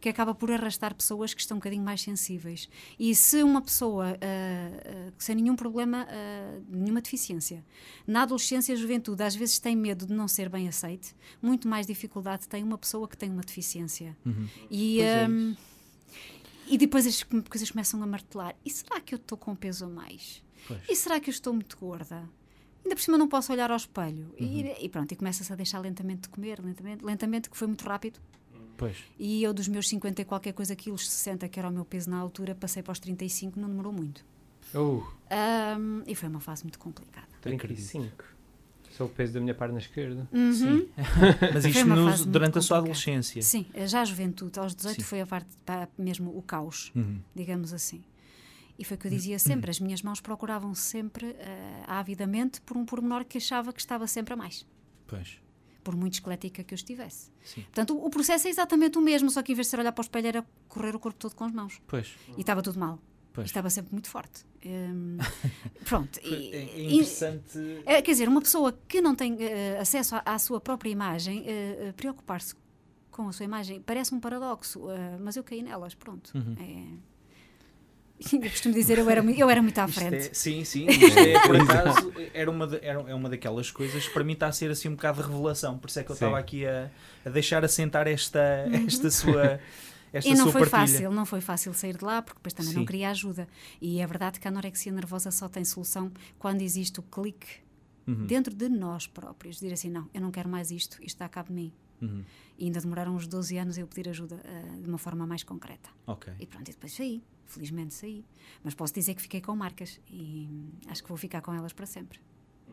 [0.00, 2.68] que acaba por arrastar pessoas que estão um bocadinho mais sensíveis.
[2.98, 7.64] E se uma pessoa ah, ah, sem nenhum problema, ah, nenhuma deficiência,
[8.06, 11.86] na adolescência e juventude às vezes tem medo de não ser bem aceite, muito mais
[11.86, 14.16] dificuldade tem uma pessoa que tem uma deficiência.
[14.24, 14.48] Uhum.
[14.70, 15.54] E, é ahm,
[16.68, 18.54] e depois as coisas começam a martelar.
[18.64, 20.42] E será que eu estou com peso a mais?
[20.66, 20.80] Pois.
[20.88, 22.28] E será que eu estou muito gorda?
[22.84, 24.32] Ainda por cima não posso olhar ao espelho.
[24.38, 27.84] E, e pronto, e começa-se a deixar lentamente de comer, lentamente, lentamente, que foi muito
[27.84, 28.20] rápido.
[28.76, 28.96] Pois.
[29.18, 32.10] E eu, dos meus 50 e qualquer coisa quilos, 60, que era o meu peso
[32.10, 34.24] na altura, passei para os 35, não demorou muito.
[34.74, 37.26] Oh, Ahm, e foi uma fase muito complicada.
[37.40, 38.24] 35.
[38.90, 40.26] Isso é o peso da minha perna esquerda.
[40.32, 40.52] Uhum.
[40.52, 40.88] Sim.
[41.52, 43.42] Mas isto durante a sua adolescência.
[43.42, 45.02] Sim, já a juventude, aos 18 Sim.
[45.02, 47.20] foi a parte, pá, mesmo o caos, Uhum.
[47.34, 48.02] digamos assim.
[48.78, 52.76] E foi o que eu dizia sempre: as minhas mãos procuravam sempre, eh, avidamente, por
[52.76, 54.66] um pormenor que achava que estava sempre a mais,
[55.06, 55.40] Pois.
[55.86, 57.30] Por muito esquelética que eu estivesse.
[57.44, 57.62] Sim.
[57.62, 59.92] Portanto, o, o processo é exatamente o mesmo, só que em vez de ser olhar
[59.92, 61.80] para o espelho, era correr o corpo todo com as mãos.
[61.86, 62.12] Pois.
[62.36, 62.98] E estava tudo mal.
[63.32, 63.46] Pois.
[63.46, 64.44] Estava sempre muito forte.
[64.64, 65.16] Hum,
[65.86, 66.18] pronto.
[66.24, 67.56] É, é e- interessante.
[67.86, 71.44] é, quer dizer, uma pessoa que não tem eh, acesso à, à sua própria imagem,
[71.46, 72.56] eh, preocupar-se
[73.12, 76.32] com a sua imagem parece um paradoxo, eh, mas eu caí nelas, pronto.
[76.34, 76.56] Uhum.
[76.58, 77.15] É...
[78.32, 80.14] Eu costumo dizer, eu era, eu era muito à frente.
[80.16, 80.86] é- sim, sim.
[80.86, 84.32] Isto é, por acaso, era uma, de- era, é uma daquelas coisas que para mim
[84.32, 85.76] está a ser assim um bocado de revelação.
[85.78, 86.90] Por isso é que eu estava aqui a,
[87.24, 88.40] a deixar assentar esta,
[88.86, 89.60] esta sua.
[90.12, 90.86] Esta E não sua foi partilha.
[90.98, 92.86] fácil, não foi fácil sair de lá, porque depois também não Sim.
[92.86, 93.46] queria ajuda.
[93.82, 97.46] E é verdade que a anorexia nervosa só tem solução quando existe o clique
[98.06, 98.24] Uhum.
[98.24, 99.56] dentro de nós próprios.
[99.56, 101.72] Dizer assim, não, eu não quero mais isto, isto está a cabo de mim.
[102.00, 102.22] Uhum.
[102.56, 105.42] E ainda demoraram uns 12 anos a eu pedir ajuda eh, de uma forma mais
[105.42, 105.90] concreta.
[106.06, 106.32] Ok.
[106.38, 107.20] E pronto, e depois saí.
[107.46, 108.24] Felizmente saí.
[108.62, 110.48] Mas posso dizer que fiquei com marcas e
[110.88, 112.18] acho que vou ficar com elas para sempre.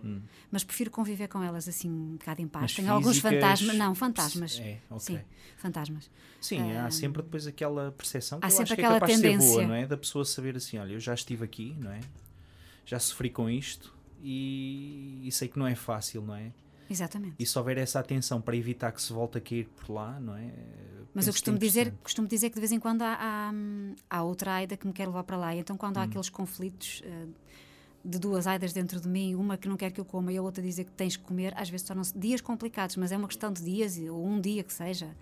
[0.04, 0.22] Hum.
[0.52, 2.64] Mas prefiro conviver com elas assim um bocado em paz.
[2.64, 3.76] Mas Tenho alguns físicas- fantasmas.
[3.78, 4.60] Não, fantasmas.
[4.60, 5.00] É, ok.
[5.18, 5.22] Sim,
[5.56, 6.12] fantasmas.
[6.42, 9.14] Sim, há sempre depois aquela percepção que há eu sempre acho que aquela é capaz
[9.16, 9.68] de ser boa, tendência.
[9.68, 9.88] não é?
[9.88, 12.02] Da pessoa saber assim, olha, eu já estive aqui, não é?
[12.86, 16.52] Já sofri com isto e, e sei que não é fácil, não é?
[16.90, 17.36] Exatamente.
[17.40, 20.36] E se houver essa atenção para evitar que se volte a cair por lá, não
[20.36, 20.52] é?
[21.14, 24.24] Mas eu costumo dizer, costumo dizer que de vez em quando há, há, hum, há
[24.24, 25.56] outra Aida que me quer levar para lá.
[25.56, 26.02] E então, quando Hum.
[26.02, 27.28] há aqueles conflitos eh,
[28.04, 30.42] de duas Aidas dentro de mim, uma que não quer que eu coma e a
[30.42, 33.52] outra dizer que tens que comer, às vezes tornam-se dias complicados, mas é uma questão
[33.54, 35.16] de dias ou um dia que seja.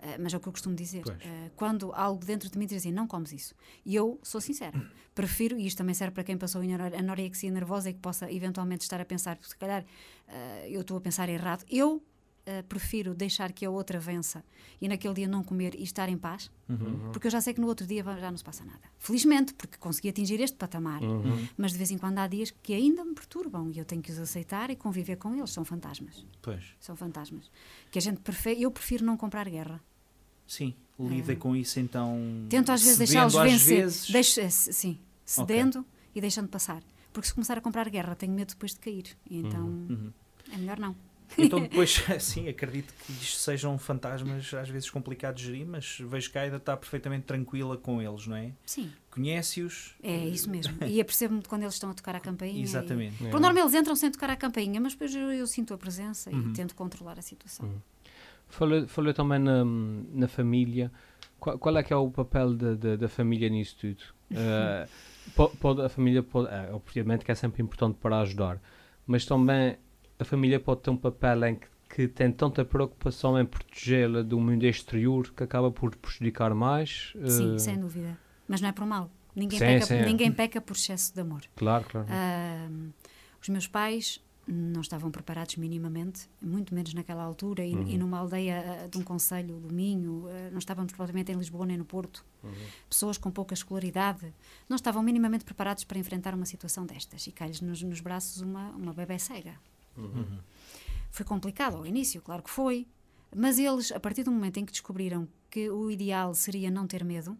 [0.00, 1.02] Eh, mas é o que eu costumo dizer.
[1.20, 3.54] Eh, quando algo dentro de mim diz assim, não comes isso.
[3.84, 4.80] E eu sou sincera,
[5.14, 8.30] prefiro, e isto também serve para quem passou em anor- anorexia nervosa e que possa
[8.32, 9.84] eventualmente estar a pensar, se calhar
[10.68, 11.64] eu estou a pensar errado.
[11.70, 12.02] Eu
[12.46, 14.44] eh, prefiro deixar que a outra vença
[14.80, 17.10] e naquele dia não comer e estar em paz, Uhum.
[17.12, 18.80] porque eu já sei que no outro dia já não se passa nada.
[18.98, 21.02] Felizmente, porque consegui atingir este patamar.
[21.02, 21.46] Uhum.
[21.56, 24.10] Mas de vez em quando há dias que ainda me perturbam e eu tenho que
[24.12, 25.50] os aceitar e conviver com eles.
[25.50, 26.24] São fantasmas.
[26.40, 27.50] Pois, São fantasmas.
[27.90, 29.80] Que a gente prefere, eu prefiro não comprar guerra.
[30.46, 32.16] sim, lida com isso então.
[32.48, 33.82] Tento às vezes deixá-los vencer.
[33.82, 34.10] vezes.
[34.10, 36.82] Deixo, eh, sim, cedendo e deixando passar.
[37.12, 39.16] Porque se começar a comprar guerra, tenho medo depois de cair.
[39.30, 40.12] Então Uhum.
[40.52, 40.94] é melhor não.
[41.38, 46.30] Então depois, sim, acredito que isto sejam fantasmas às vezes complicados de gerir, mas vejo
[46.30, 48.52] que a Aida está perfeitamente tranquila com eles, não é?
[48.64, 49.94] Sim, Conhece-os.
[50.02, 50.76] é isso mesmo.
[50.86, 52.58] E apercebo-me quando eles estão a tocar a campainha.
[52.58, 53.16] e- Exatamente.
[53.30, 56.30] Por norma, eles entram sem tocar a campainha, mas depois eu, eu sinto a presença
[56.30, 56.50] Uhum.
[56.50, 57.70] e tento controlar a situação.
[58.48, 60.92] Falou, falou também na, na família.
[61.40, 64.02] Qual, qual é que é o papel da, da, da família nisso tudo?
[65.34, 68.60] Po- pode, a família pode, é, obviamente que é sempre importante para ajudar,
[69.06, 69.76] mas também
[70.18, 74.38] a família pode ter um papel em que, que tem tanta preocupação em protegê-la do
[74.40, 77.12] mundo exterior que acaba por prejudicar mais.
[77.26, 78.18] Sim, eh, sem dúvida.
[78.48, 79.10] Mas não é por mal.
[79.34, 80.02] Ninguém, Sim, peca, sim.
[80.02, 81.42] ninguém peca por excesso de amor.
[81.56, 82.06] Claro, claro.
[82.10, 82.68] Ah,
[83.42, 87.88] os meus pais não estavam preparados minimamente, muito menos naquela altura, e, Uhum.
[87.88, 91.66] e numa aldeia ah, de um concelho do Minho, ah, não estávamos propriamente em Lisboa
[91.66, 92.24] nem no Porto.
[92.44, 92.52] Uhum.
[92.88, 94.32] Pessoas com pouca escolaridade
[94.68, 97.26] não estavam minimamente preparados para enfrentar uma situação destas.
[97.26, 99.54] E cai-lhes nos, nos braços uma, uma bebé cega.
[99.96, 100.38] Uhum.
[101.10, 102.86] Foi complicado ao início, claro que foi.
[103.34, 107.04] Mas eles, a partir do momento em que descobriram que o ideal seria não ter
[107.04, 107.36] medo,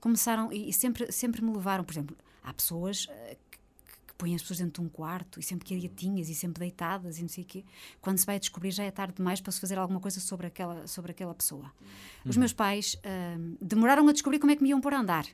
[0.00, 3.58] começaram e, e sempre, sempre me levaram, por exemplo, há pessoas eh, que,
[4.06, 7.22] que põem as pessoas dentro de um quarto e sempre quietinhas e sempre deitadas e
[7.22, 7.64] não sei o quê.
[8.00, 10.86] Quando se vai descobrir já é tarde demais para se fazer alguma coisa sobre aquela,
[10.86, 11.72] sobre aquela pessoa.
[12.24, 15.26] Os meus pais ahm, demoraram a descobrir como é que me iam pôr a andar.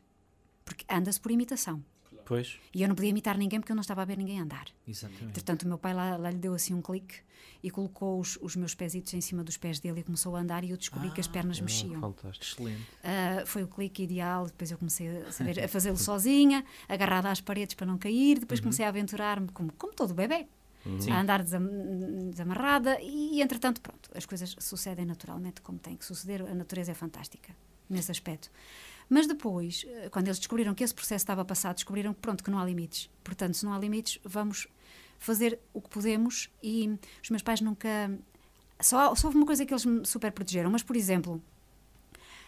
[0.64, 1.82] Porque anda-se por imitação.
[2.24, 4.66] Pois, E eu não podia imitar ninguém porque eu não estava a ver ninguém andar.
[4.86, 5.24] exatamente.
[5.24, 7.16] Entretanto, o meu pai lá, lá lhe deu assim um clique
[7.62, 10.64] e colocou os, os meus pezitos em cima dos pés dele e começou a andar
[10.64, 12.00] e eu descobri que as pernas Ah, mexiam.
[12.00, 12.44] fantástico.
[12.62, 12.86] Excelente.
[13.04, 14.46] Ah, foi o clique ideal.
[14.46, 18.38] Depois eu comecei a, saber, a fazê-lo sozinha, agarrada às paredes para não cair.
[18.38, 20.46] Depois comecei a aventurar-me, como, como todo bebê,
[20.98, 21.10] Sim.
[21.10, 22.98] a andar desam- desamarrada.
[23.00, 26.42] E, entretanto, pronto, as coisas sucedem naturalmente como tem que suceder.
[26.42, 27.54] A natureza é fantástica
[27.88, 28.50] nesse aspecto.
[29.12, 32.50] Mas depois, eh, quando eles descobriram que esse processo estava passado, descobriram que pronto, que
[32.50, 33.10] não há limites.
[33.22, 34.66] Portanto, se não há limites, vamos
[35.18, 38.10] fazer o que podemos e os meus pais nunca...
[38.80, 41.42] Só, só houve uma coisa que eles me super protegeram, mas, por exemplo,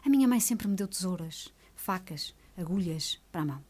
[0.07, 3.65] a minha mãe sempre me deu tesouras, facas, agulhas para a mão.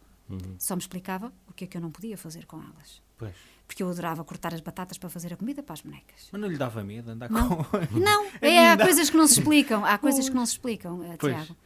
[0.56, 3.02] Só me explicava o que é que eu não podia fazer com elas.
[3.18, 3.34] Pois.
[3.66, 6.28] Porque eu adorava cortar as batatas para fazer a comida para as bonecas.
[6.30, 7.48] Mas não lhe dava medo andar Não.
[7.48, 7.98] com.
[7.98, 9.84] Não, é, há coisas que não se explicam.
[9.84, 11.34] Há coisas que não se explicam, eh, Pois.
[11.34, 11.56] Tiago.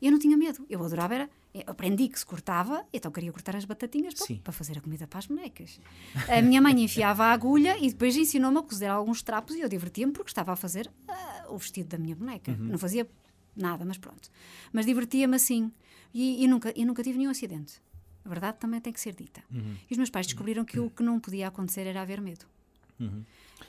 [0.00, 0.64] Eu não tinha medo.
[0.68, 4.78] Eu adorava, era, eu aprendi que se cortava, então queria cortar as batatinhas para, fazer
[4.78, 5.80] a comida para as bonecas.
[6.28, 9.68] A minha mãe enfiava a agulha e depois ensinou-me a cozer alguns trapos e eu
[9.68, 12.52] divertia-me porque estava a fazer ah, o vestido da minha boneca.
[12.58, 13.08] Não fazia
[13.56, 14.30] nada, mas pronto.
[14.72, 15.72] Mas divertia-me assim.
[16.12, 17.80] E, e nunca, e nunca tive nenhum acidente.
[18.24, 19.42] A verdade também tem que ser dita.
[19.88, 22.44] E os meus pais descobriram que o que não podia acontecer era haver medo.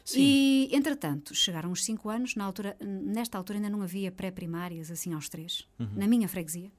[0.04, 0.20] Sim.
[0.20, 5.14] E, entretanto, chegaram os 5 anos, na altura, nesta altura ainda não havia pré-primárias, assim
[5.14, 6.72] aos 3, na minha freguesia.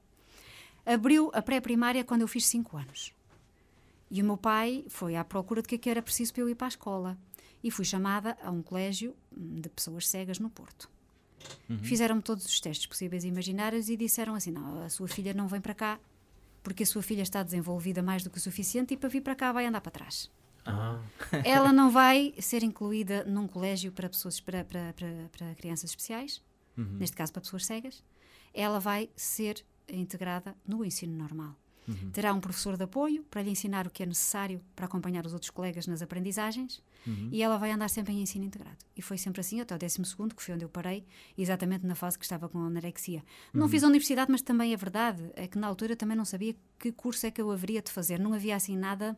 [0.85, 3.13] Abriu a pré-primária quando eu fiz 5 anos.
[4.11, 6.49] E o meu pai foi à procura de que é que era preciso para eu
[6.49, 7.17] ir para a escola.
[7.63, 10.89] E fui chamada a um colégio hum, de pessoas cegas no Porto.
[11.83, 15.47] Fizeram-me todos os testes possíveis e imaginários e disseram assim: não, a sua filha não
[15.47, 15.99] vem para cá
[16.63, 19.35] porque a sua filha está desenvolvida mais do que o suficiente e para vir para
[19.35, 20.29] cá vai andar para trás.
[20.65, 20.99] Ah.
[21.43, 26.41] Ela não vai ser incluída num colégio para, pessoas, para, para, para, para crianças especiais,
[26.75, 28.03] neste caso para pessoas cegas.
[28.53, 31.55] Ela vai ser integrada no ensino normal.
[32.13, 35.33] Terá um professor de apoio para lhe ensinar o que é necessário para acompanhar os
[35.33, 36.83] outros colegas nas aprendizagens
[37.31, 38.77] e ela vai andar sempre em ensino integrado.
[38.95, 39.99] E foi sempre assim até o 12,
[40.35, 41.05] que foi onde eu parei,
[41.37, 43.23] exatamente na fase que estava com a anorexia.
[43.53, 46.55] Não fiz a universidade, mas também é verdade, é que na altura também não sabia
[46.77, 48.19] que curso é que eu haveria de fazer.
[48.19, 49.17] Não havia assim nada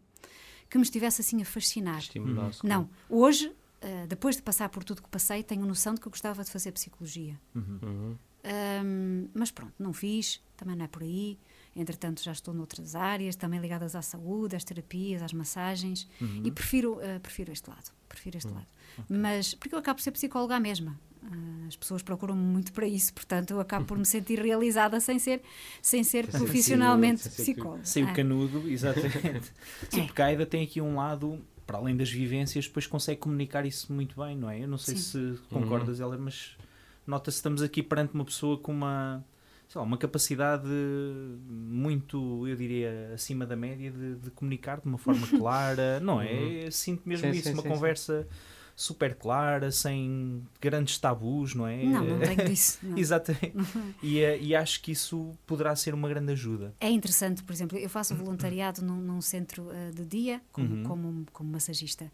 [0.71, 1.99] que me estivesse assim a fascinar.
[1.99, 2.65] Estimulasse.
[2.65, 6.09] Não, hoje, eh, depois de passar por tudo que passei, tenho noção de que eu
[6.09, 7.37] gostava de fazer psicologia.
[7.53, 8.15] Uhum.
[8.41, 11.37] Ahm, mas pronto, não fiz, também não é por aí.
[11.75, 16.07] Entretanto, já estou noutras áreas, também ligadas à saúde, às terapias, às massagens,
[16.43, 17.91] e prefiro, eh, prefiro este lado.
[18.07, 18.67] Prefiro este lado.
[19.09, 20.97] Mas, porque eu acabo por ser psicóloga à mesma.
[21.23, 25.19] Ah, as pessoas procuram-me muito para isso, portanto, eu acabo por me sentir realizada sem
[25.19, 25.41] ser,
[25.81, 27.85] sem ser Sem ser profissionalmente sem ser psicóloga.
[27.85, 28.11] Sem Ah.
[28.11, 29.51] o canudo, exatamente.
[29.89, 30.05] Sim, É.
[30.05, 33.93] porque a Aida tem aqui um lado, para além das vivências, depois consegue comunicar isso
[33.93, 34.63] muito bem, não é?
[34.63, 35.35] Eu não sei Sim.
[35.35, 36.57] se concordas, Heller, mas
[37.05, 39.23] nota-se que estamos aqui perante uma pessoa com uma,
[39.69, 40.67] sei lá, uma capacidade
[41.47, 46.69] muito, eu diria, acima da média de, de comunicar de uma forma clara, não é?
[46.71, 48.27] Sinto mesmo Sim, isso, sim, uma sim, conversa
[48.81, 51.83] super clara, sem grandes tabus, não é?
[51.83, 52.79] Não, não tenho disso.
[52.81, 52.97] não.
[52.97, 53.53] Exatamente.
[54.01, 56.73] E, eh, e acho que isso poderá ser uma grande ajuda.
[56.79, 60.83] É interessante, por exemplo, eu faço voluntariado num, num centro eh, de dia como, Uhum.
[60.83, 62.11] como, como massagista.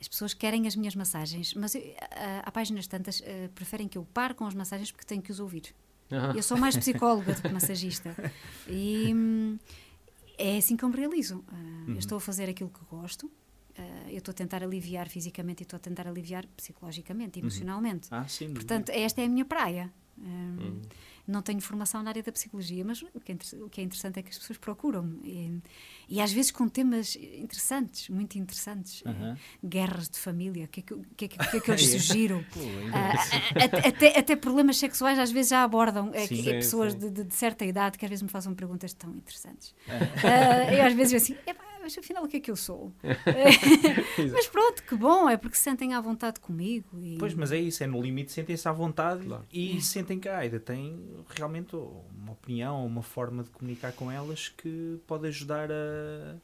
[0.00, 3.98] As pessoas querem as minhas massagens, mas eu, ah, há páginas tantas eh, preferem que
[3.98, 5.74] eu pare com as massagens porque tenho que os ouvir.
[6.10, 6.32] Ah.
[6.36, 8.14] Eu sou mais psicóloga do que massagista.
[8.68, 9.58] E hum,
[10.38, 11.44] é assim que eu me realizo.
[11.48, 13.30] Ah, Eu estou a fazer aquilo que gosto,
[13.78, 18.08] ah, eu estou a tentar aliviar fisicamente e estou a tentar aliviar psicologicamente, emocionalmente.
[18.10, 18.52] Ah, sim.
[18.52, 19.92] Portanto, esta é a minha praia.
[20.20, 20.80] Hum,
[21.28, 24.18] Não tenho formação na área da psicologia, mas o que é, o que é interessante
[24.18, 25.20] é que as pessoas procuram.
[25.22, 25.60] E,
[26.08, 29.02] e às vezes com temas interessantes, muito interessantes.
[29.06, 29.36] Aham.
[29.64, 31.98] Guerras de família, o que é que, que, é que, é que eu lhes É.
[31.98, 32.44] sugiro?
[32.50, 32.60] Pô,
[32.92, 36.36] a- até, até problemas sexuais às vezes já abordam é, Sim.
[36.42, 39.74] Sim, pessoas de, de- certa idade que às vezes me fazem perguntas tão interessantes.
[40.24, 40.80] É.
[40.80, 42.92] Eu às vezes eu assim, "Epá, mas afinal o que é que eu sou?
[44.32, 46.86] mas pronto, que bom, é porque se sentem à vontade comigo.
[47.00, 47.16] E...
[47.18, 49.44] Pois, mas é isso, é no limite, sentem-se à vontade Claro.
[49.52, 49.80] e É.
[49.80, 54.98] sentem que a Aida tem realmente uma opinião, uma forma de comunicar com elas que
[55.06, 56.36] pode ajudar a,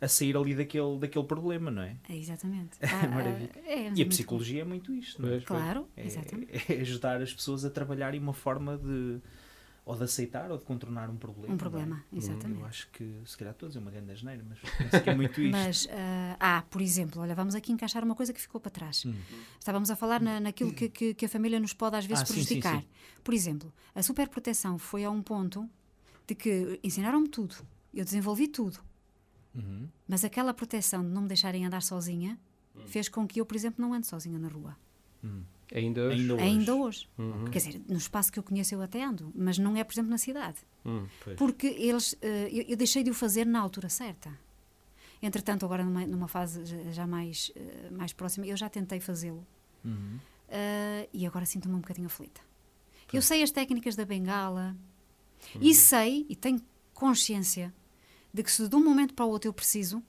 [0.00, 1.96] a sair ali daquele, daquele problema, não é?
[2.08, 2.70] É, exatamente.
[3.14, 3.50] Maravilha.
[3.54, 5.40] Ah, é, mas E é a muito psicologia é muito isto, não é?
[5.40, 6.72] Claro, É, exatamente.
[6.72, 9.20] é ajudar as pessoas a trabalharem uma forma de
[9.88, 11.54] ou de aceitar ou de contornar um problema.
[11.54, 12.20] Um problema, não é?
[12.20, 12.60] exatamente.
[12.60, 15.40] Eu acho que, se calhar, a dizer uma grande asneira, mas penso que é muito
[15.40, 15.50] isto.
[15.52, 19.06] Mas, ah, ah, por exemplo, olha, vamos aqui encaixar uma coisa que ficou para trás.
[19.06, 19.14] Hum.
[19.58, 22.26] Estávamos a falar na, naquilo que, que, que a família nos pode às vezes Ah,
[22.26, 22.80] sim, sim, prejudicar.
[22.82, 22.86] sim.
[23.24, 25.66] Por exemplo, a superproteção foi a um ponto
[26.26, 27.54] de que ensinaram-me tudo,
[27.94, 28.78] eu desenvolvi tudo,
[29.54, 29.88] Uhum.
[30.06, 32.38] mas aquela proteção de não me deixarem andar sozinha
[32.86, 34.76] fez com que eu, por exemplo, não ande sozinha na rua.
[35.74, 36.20] Ainda hoje?
[36.20, 36.42] Ainda hoje.
[36.44, 37.08] Ainda hoje.
[37.18, 37.44] Uhum.
[37.50, 40.10] Quer dizer, no espaço que eu conheço eu até ando, mas não é, por exemplo,
[40.10, 40.58] na cidade.
[40.84, 41.06] Hum.
[41.22, 41.36] Pois.
[41.36, 44.30] Porque eles, eh, eu, eu deixei de o fazer na altura certa.
[45.20, 49.44] Entretanto, agora numa, numa fase já- mais, eh, mais próxima, eu já tentei fazê-lo
[49.84, 50.18] Uhum.
[50.48, 52.40] eh, e agora sinto-me um bocadinho aflita.
[53.12, 54.76] Eu sei as técnicas da bengala
[55.54, 55.60] Uhum.
[55.62, 56.60] e sei e tenho
[56.94, 57.74] consciência
[58.32, 60.02] de que se de um momento para o outro eu preciso,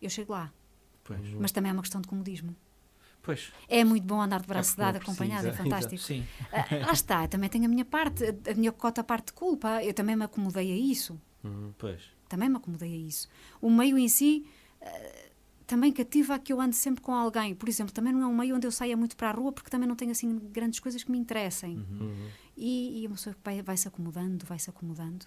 [0.00, 0.52] eu chego lá.
[1.04, 1.20] Pois.
[1.34, 2.54] Mas também é uma questão de comodismo.
[3.22, 3.52] Pois.
[3.68, 6.02] É muito bom andar de braço porque não dado, acompanhado, é precisa, fantástico.
[6.02, 6.26] Sim.
[6.52, 9.82] Ah, lá está, eu também tenho a minha parte, a- minha cota parte de culpa,
[9.84, 11.20] eu também me acomodei a isso.
[11.44, 11.74] Uhum.
[11.76, 12.02] Pois.
[12.28, 13.28] Também me acomodei a isso.
[13.60, 14.46] O meio em si
[14.80, 15.30] eh,
[15.66, 17.54] também cativa a que eu ande sempre com alguém.
[17.54, 19.68] Por exemplo, também não é um meio onde eu saia muito para a rua porque
[19.68, 21.76] também não tenho assim grandes coisas que me interessem.
[21.76, 22.28] Uhum.
[22.56, 25.26] E, e a pessoa vai- vai-se acomodando, vai-se acomodando.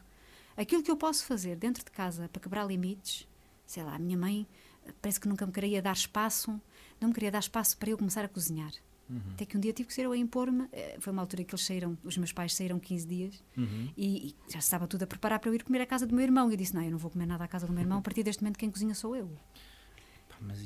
[0.57, 3.27] Aquilo que eu posso fazer dentro de casa para quebrar limites,
[3.65, 4.47] sei lá, a minha mãe
[4.85, 6.59] eh, parece que nunca me queria dar espaço,
[7.01, 8.71] não me queria dar espaço para eu começar a cozinhar.
[9.33, 10.67] Até que um dia tive que ser eu a impor-me.
[10.71, 13.89] eh, Foi uma altura que eles saíram, os meus pais saíram 15 dias Uhum.
[13.97, 16.23] e, e já estava tudo a preparar para eu ir comer à casa do meu
[16.23, 16.49] irmão.
[16.49, 17.97] E eu disse: Não, eu não vou comer nada à casa do meu irmão.
[17.97, 19.29] A partir deste momento, quem cozinha sou eu.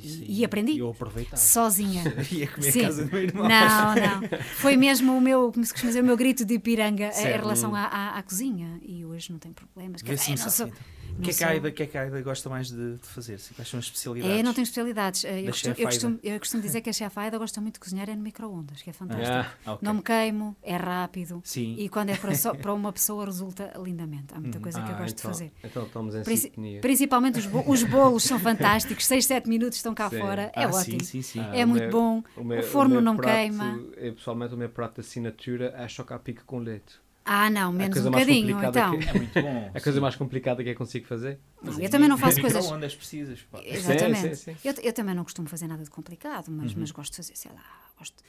[0.01, 0.77] E- e aprendi.
[0.77, 1.35] Eu aproveitava.
[1.37, 2.03] Sozinha.
[2.31, 2.79] Ia comer Sim.
[2.81, 3.47] a casa do meu irmão.
[3.49, 4.39] Não, não.
[4.57, 7.37] Foi mesmo o meu, como se costuma dizer, o meu grito de Ipiranga eh, em
[7.39, 8.79] relação à, à, à cozinha.
[8.83, 10.01] E hoje não tem problemas.
[10.01, 10.71] Vê-se não sou-.
[11.17, 12.97] O que é que a Aida, o que é que a Aida gosta mais de,
[12.97, 13.39] de fazer?
[13.55, 14.37] Quais são as especialidades?
[14.39, 15.23] É, não tem especialidades.
[15.23, 17.79] Eh, Eu costumo, eu, costumo, eu costumo dizer que a chefe Aida gosta muito de
[17.79, 19.29] cozinhar é no micro-ondas, que é fantástico.
[19.31, 19.79] Ah, Ah, ok.
[19.81, 21.41] Não me queimo, é rápido.
[21.45, 21.75] Sim.
[21.79, 24.33] E quando é para, só- para uma pessoa resulta lindamente.
[24.33, 25.51] Há muita coisa que eu ah, gosto então, de fazer.
[25.63, 26.81] Então estamos em Princi- sintonia.
[26.81, 30.19] Principalmente os, bo- os bolos são fantásticos, 6, 7 minutos estão cá Sim.
[30.19, 30.99] fora, é Ah, ótimo.
[31.03, 31.39] Sim, sim, sim.
[31.53, 33.79] É o muito meu- bom, meu- o forno meu não prato- queima.
[33.95, 37.04] eu, pessoalmente, o meu prato de assinatura é chocar-pique com leite.
[37.27, 38.71] Ah, não, menos um bocadinho, então.
[38.99, 39.71] que- É muito bom.
[39.73, 41.39] A coisa mais complicada que eu consigo fazer.
[41.61, 42.61] Não, eu também não faço coisas.
[42.61, 43.41] Micro-ondas precisas.
[43.41, 43.59] pá.
[43.63, 44.35] Exatamente.
[44.35, 44.57] sim, sim.
[44.63, 47.51] Eu, eu também não costumo fazer nada de complicado, mas, mas gosto de fazer, sei
[47.51, 47.63] lá,
[47.97, 48.23] gosto.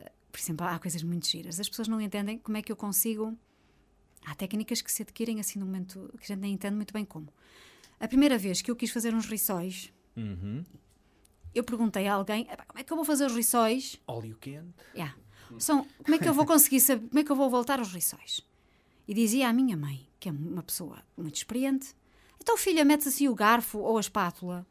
[0.00, 1.60] eh, Por exemplo, há coisas muito giras.
[1.60, 3.36] As pessoas não entendem como é que eu consigo.
[4.24, 7.04] Há técnicas que se adquirem assim no momento que a gente nem entende muito bem
[7.04, 7.28] como.
[8.00, 10.64] A primeira vez que eu quis fazer uns rissóis, Uhum.
[11.54, 14.00] eu perguntei a alguém: "Epá, como é que eu vou fazer os rissóis?
[14.06, 14.72] Óleo quente.
[14.94, 15.14] Yeah.
[15.60, 17.92] São, como é que eu vou conseguir saber, como é que eu vou voltar aos
[17.92, 18.40] rissóis?
[19.06, 21.94] E dizia à minha mãe, que é uma pessoa muito experiente,
[22.40, 24.66] então filha, metes assim o garfo ou a espátula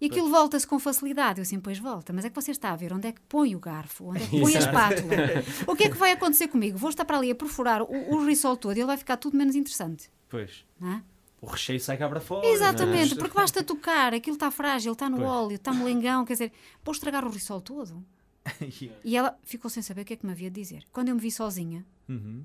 [0.00, 1.40] e aquilo volta-se com facilidade.
[1.40, 3.56] Eu assim, pois volta, mas é que você está a ver onde é que põe
[3.56, 5.14] o garfo, onde é que põe a espátula.
[5.66, 6.76] o que é que vai acontecer comigo?
[6.76, 9.36] Vou estar para ali a perfurar o, o rissol todo e ele vai ficar tudo
[9.36, 10.10] menos interessante.
[10.28, 10.64] Pois.
[10.82, 11.00] É?
[11.40, 12.46] O recheio sai cá para fora.
[12.46, 15.28] Exatamente, mas- porque basta tocar, aquilo está frágil, está no Pois.
[15.28, 16.52] óleo, está molengão, quer dizer,
[16.84, 18.04] vou estragar o rissol todo.
[19.04, 20.84] E ela ficou sem saber o que é que me havia de dizer.
[20.92, 22.44] Quando eu me vi sozinha, Uhum.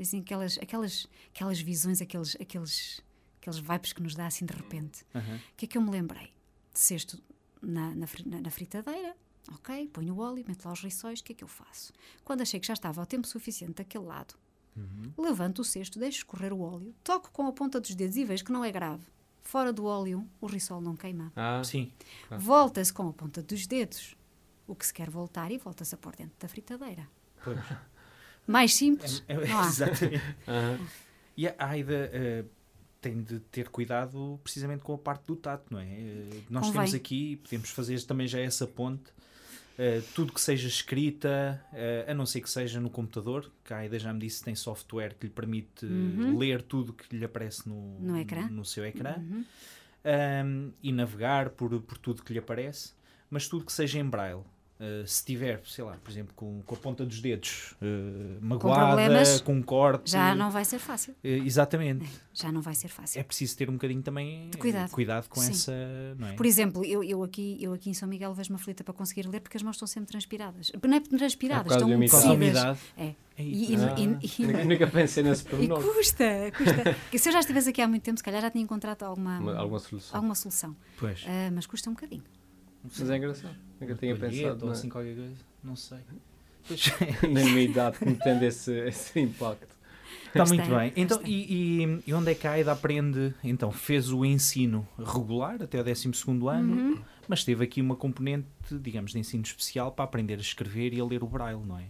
[0.00, 3.00] assim, aquelas, aquelas, aquelas visões, aqueles, aqueles,
[3.40, 5.04] aqueles vibes que nos dá assim de repente.
[5.14, 5.36] Uhum.
[5.36, 6.32] O que é que eu me lembrei?
[6.72, 7.20] De cesto
[7.60, 8.06] na, na,
[8.42, 9.16] na- fritadeira,
[9.52, 11.92] ok, ponho o óleo, meto lá os rissóis, o que é que eu faço?
[12.24, 14.34] Quando achei que já estava o tempo suficiente daquele lado,
[15.16, 18.44] levanto o cesto, deixo escorrer o óleo, toco com a ponta dos dedos e vejo
[18.44, 19.04] que não é grave.
[19.42, 21.32] Fora do óleo, o rissol não queima.
[21.36, 21.92] Ah, Sim.
[22.38, 24.16] Volta-se com a ponta dos dedos,
[24.66, 27.06] o que se quer voltar, e volta-se a pôr dentro da fritadeira.
[27.42, 27.58] Pois.
[28.46, 29.66] Mais simples, É- há.
[29.66, 30.22] exatamente.
[30.48, 30.78] aham.
[31.36, 32.44] E a Aida eh,
[33.00, 35.84] tem de ter cuidado precisamente com a parte do tato, não é?
[35.86, 36.80] Eh, nós Convém.
[36.82, 39.10] temos aqui, podemos fazer também já essa ponte,
[39.76, 41.60] eh, tudo que seja escrita,
[42.06, 44.54] a não ser que seja no computador, que a Aida já me disse que tem
[44.54, 47.98] software que lhe permite eh, ler tudo que lhe aparece no, Uhum.
[48.00, 48.46] No ecrã.
[48.48, 49.44] no seu ecrã Uhum.
[50.04, 52.92] um, e navegar por, por tudo que lhe aparece,
[53.30, 54.42] mas tudo que seja em braille.
[54.80, 58.86] Uh, se tiver, sei lá, por exemplo, com, com a ponta dos dedos uh, magoada,
[58.96, 60.10] problemas, com um corte.
[60.10, 61.12] Já não vai ser fácil.
[61.12, 62.04] uh, exatamente.
[62.34, 63.20] Já não vai ser fácil.
[63.20, 64.88] É preciso ter um bocadinho também De cuidado.
[64.88, 65.50] uh, cuidado com Sim.
[65.52, 65.72] essa.
[66.18, 66.32] Não é?
[66.32, 69.38] Por exemplo, eu, eu, aqui, eu aqui em São Miguel vejo-me aflita para conseguir ler
[69.40, 70.72] porque as mãos estão sempre transpiradas.
[70.82, 72.24] Não é transpiradas, É estão umedecidas.
[72.34, 72.78] umidade.
[72.96, 73.14] É.
[73.38, 75.82] Ei, E, e- Ah, e- e- nunca- pensei nesse e pormenor.
[75.84, 76.24] custa,
[76.56, 76.96] custa.
[77.16, 79.56] Se eu já estivesse aqui há muito tempo, se calhar já tinha encontrado alguma, Uma-
[79.56, 80.16] Alguma solução.
[80.16, 80.76] alguma solução.
[80.98, 81.24] Pois.
[81.28, 82.24] Ah, mas custa um bocadinho.
[82.84, 83.56] Mas é engraçado.
[83.80, 85.34] Nunca tinha pensado ou na, assim qualquer coisa.
[85.62, 85.98] Não sei.
[87.30, 89.74] Na minha idade como tendo esse, esse impacto.
[90.26, 90.92] Está muito bem.
[90.96, 93.34] Então, e, e- e onde é que a AIDA aprende?
[93.42, 96.08] Então, fez o ensino regular até o 12
[96.50, 97.02] ano, Uhum.
[97.28, 98.46] mas teve aqui uma componente,
[98.80, 101.84] digamos, de ensino especial para aprender a escrever e a ler o braille, não é?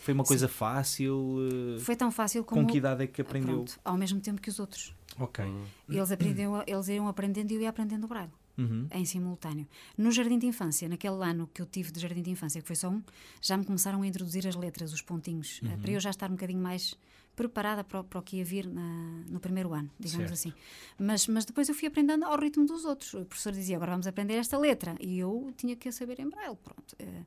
[0.00, 1.38] Foi uma coisa fácil?
[1.76, 2.62] eh, Foi tão fácil como.
[2.62, 3.56] Com que idade é que aprendeu?
[3.56, 4.94] Pronto, ao mesmo tempo que os outros.
[5.18, 5.44] Ok.
[5.88, 8.30] Eles, aprendiam, eles iam aprendendo e eu ia aprendendo o braille.
[8.58, 8.88] Uhum.
[8.90, 9.66] em simultâneo.
[9.96, 12.76] No jardim de infância, naquele ano que eu tive de jardim de infância, que foi
[12.76, 13.02] só um,
[13.40, 16.34] já me começaram a introduzir as letras, os pontinhos, eh, para eu já estar um
[16.34, 16.94] bocadinho mais
[17.36, 20.32] preparada para, o- para o que ia vir na- no primeiro ano, digamos Certo.
[20.32, 20.52] assim.
[20.98, 23.14] Mas, mas depois eu fui aprendendo ao ritmo dos outros.
[23.14, 24.96] O professor dizia, agora vamos aprender esta letra.
[25.00, 26.96] E eu tinha que a saber em braille, pronto.
[26.98, 27.22] Eh,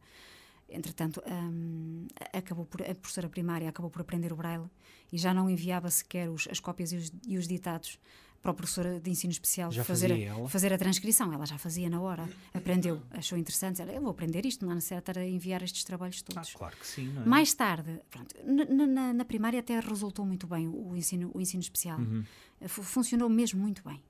[0.73, 4.69] Entretanto, hum, acabou por, a professora primária acabou por aprender o braille
[5.11, 7.99] e já não enviava sequer os- as cópias e os, e os ditados
[8.41, 11.31] para a professora de ensino especial Já fazer, a, fazer a transcrição.
[11.31, 13.81] Ela já fazia na hora, aprendeu, achou interessante.
[13.81, 16.33] Ela, eu vou aprender isto, não há necessidade de estar a enviar estes trabalhos Ah,
[16.33, 16.53] todos.
[16.55, 17.27] claro que sim, é?
[17.27, 21.39] Mais tarde, pronto, na, na- na primária até resultou muito bem o, o ensino, o
[21.39, 21.99] ensino especial.
[21.99, 22.23] Uhum.
[22.67, 24.01] Fu- Funcionou mesmo muito bem.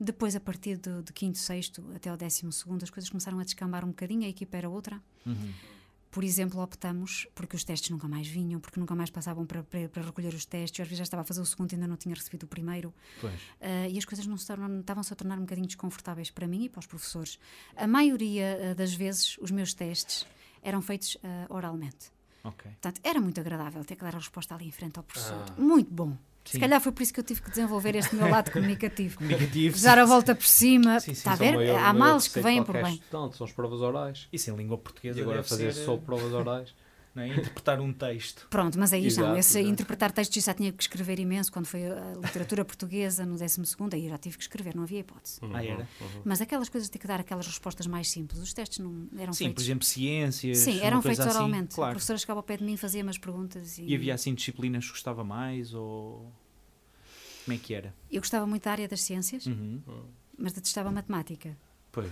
[0.00, 3.44] Depois, a partir do, do quinto, sexto até o décimo segundo, as coisas começaram a
[3.44, 5.00] descambar um bocadinho, a equipa era outra.
[5.24, 5.52] Uhum.
[6.14, 9.88] Por exemplo, optamos, porque os testes nunca mais vinham, porque nunca mais passavam para, para,
[9.88, 11.88] para recolher os testes, eu às vezes já estava a fazer o segundo e ainda
[11.88, 13.34] não tinha recebido o primeiro, Pois.
[13.60, 16.66] ah, e as coisas não se tornam- estavam-se a tornar um bocadinho desconfortáveis para mim
[16.66, 17.36] e para os professores.
[17.74, 20.24] A maioria ah, das vezes, os meus testes
[20.62, 22.12] eram feitos ah, oralmente.
[22.44, 22.70] Ok.
[22.70, 25.44] Portanto, era muito agradável ter que dar a resposta ali em frente ao professor.
[25.50, 25.60] Ah.
[25.60, 26.16] Muito bom.
[26.44, 26.52] Sim.
[26.52, 29.16] Se calhar foi por isso que eu tive que desenvolver este meu lado comunicativo.
[29.18, 29.80] Comunicativo.
[29.80, 31.00] Dar a volta por cima.
[31.00, 31.54] Sim, sim, Está a ver?
[31.54, 32.94] maior- Há males que vêm por bem.
[32.94, 34.28] estudante, são as provas orais.
[34.32, 36.74] Isso em língua portuguesa E agora fazer ser, só eh, provas orais.
[37.14, 37.28] não é?
[37.28, 38.46] interpretar um texto.
[38.50, 39.06] Pronto, mas aí não.
[39.06, 39.72] Exato, Esse exato.
[39.72, 43.60] interpretar textos já tinha que escrever imenso quando foi a literatura portuguesa no 12
[43.92, 45.38] aí eu já tive que escrever, não havia hipótese.
[45.52, 45.88] Ah, era?
[46.24, 49.32] Mas aquelas coisas de ter que dar aquelas respostas mais simples, os testes não eram
[49.32, 49.62] Sim, feitos.
[49.62, 50.58] por exemplo, ciências.
[50.58, 51.72] Sim, eram feitos assim, oralmente.
[51.72, 51.92] A Claro.
[51.92, 54.90] professora chegava ao pé de mim, fazia umas perguntas e, E havia assim disciplinas que
[54.90, 56.32] gostava mais ou
[57.44, 57.94] como é que era?
[58.10, 59.82] eu gostava muito da área das ciências, Uhum.
[60.38, 61.56] mas detestava matemática.
[61.94, 62.10] Pois.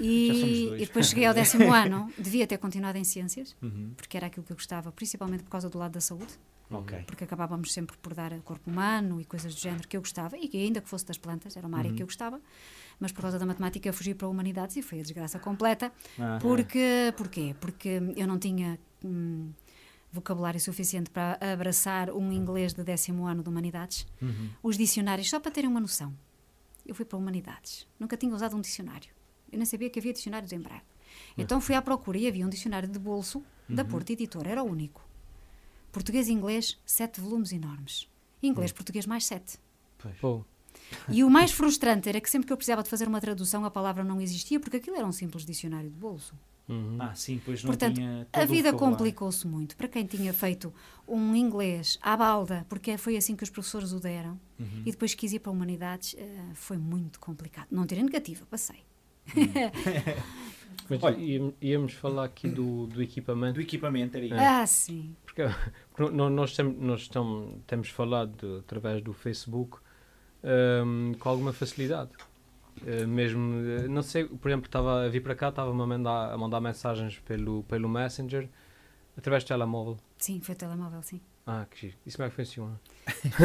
[0.00, 3.92] E, e depois cheguei ao décimo ano, devia ter continuado em ciências, Uhum.
[3.96, 6.32] porque era aquilo que eu gostava, principalmente por causa do lado da saúde,
[6.70, 7.02] Ok.
[7.06, 10.48] porque acabávamos sempre por dar corpo humano e coisas do género que eu gostava, e
[10.48, 11.96] que ainda que fosse das plantas, era uma área Uhum.
[11.96, 12.40] que eu gostava,
[12.98, 15.92] mas por causa da matemática eu fugi para humanidades e foi a desgraça completa.
[16.18, 17.54] Ah, Porque, porquê?
[17.60, 19.50] Porque eu não tinha hum,
[20.12, 24.06] vocabulário suficiente para abraçar um inglês de décimo ano de humanidades.
[24.20, 24.48] uhum.
[24.62, 26.14] Os dicionários, só para terem uma noção,
[26.92, 29.10] eu fui para humanidades, nunca tinha usado um dicionário.
[29.50, 30.82] Eu nem sabia que havia dicionários em breve.
[31.36, 34.66] Então fui à procura e havia um dicionário de bolso da Porto Editora, era o
[34.66, 35.06] único.
[35.90, 38.08] Português e inglês, sete volumes enormes.
[38.42, 39.58] Inglês, português, mais sete.
[39.98, 40.16] Pois.
[41.08, 43.70] E o mais frustrante era que sempre que eu precisava de fazer uma tradução, a
[43.70, 46.34] palavra não existia, porque aquilo era um simples dicionário de bolso.
[46.72, 46.96] Uhum.
[46.98, 49.76] Ah, sim, pois não Portanto, tinha a vida complicou-se muito.
[49.76, 50.72] Para quem tinha feito
[51.06, 54.82] um inglês à balda, porque foi assim que os professores o deram, Uhum.
[54.86, 57.66] e depois quis ir para humanidades, eh, foi muito complicado.
[57.70, 58.84] Não tirei negativa, passei.
[60.88, 63.54] Mas Olha- íamos- íamos falar aqui do, do equipamento.
[63.54, 64.34] Do equipamento era isso.
[64.36, 65.14] Ah, sim.
[65.24, 65.42] Porque,
[65.94, 69.78] porque nós, tem- nós tam- temos falado de- através do Facebook
[70.42, 72.10] hum, com alguma facilidade.
[72.86, 76.32] Eh, mesmo, eh, não sei, por exemplo, estava a vir para cá, estava-me a mandar,
[76.32, 78.48] a mandar mensagens pelo, pelo Messenger
[79.16, 79.96] através do telemóvel.
[80.18, 81.20] Sim, foi o telemóvel, sim.
[81.46, 81.96] Ah, que giro.
[82.06, 82.80] Isso como é que funciona?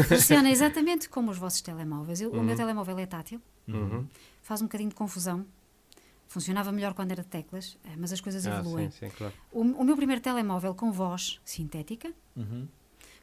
[0.08, 2.22] Funciona exatamente como os vossos telemóveis.
[2.22, 2.56] Eu- O meu Uhum.
[2.56, 4.08] telemóvel é tátil, Uhum.
[4.42, 5.46] faz um bocadinho de confusão.
[6.28, 8.90] Funcionava melhor quando era de teclas, eh, mas as coisas Ah, evoluem.
[8.92, 9.34] sim, sim, claro.
[9.52, 12.68] O, o meu primeiro telemóvel com voz sintética, Uhum.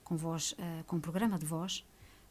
[0.03, 1.85] com voz, eh, com programa de voz,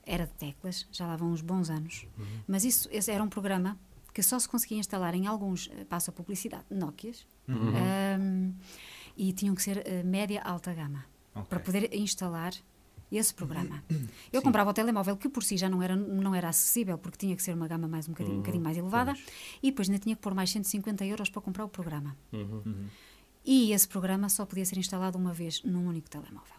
[0.05, 2.05] era de teclas, já lá vão uns bons anos.
[2.17, 2.25] Uhum.
[2.47, 3.77] Mas isso esse era um programa
[4.13, 7.73] que só se conseguia instalar em alguns, eh, passa a publicidade, Nokias, Uhum.
[7.75, 8.51] ahm,
[9.17, 11.47] e tinham que ser eh, média alta gama, Ok.
[11.49, 12.53] para poder instalar
[13.11, 13.83] esse programa.
[14.31, 17.35] Eu comprava o telemóvel que por si já não era, não era acessível, porque tinha
[17.35, 19.13] que ser uma gama mais um bocadinho, um bocadinho mais elevada,
[19.61, 22.15] e depois ainda tinha que pôr mais 150 euros para comprar o programa.
[22.31, 22.61] Uhum.
[22.65, 22.87] Uhum.
[23.45, 26.55] E esse programa só podia ser instalado uma vez num único telemóvel.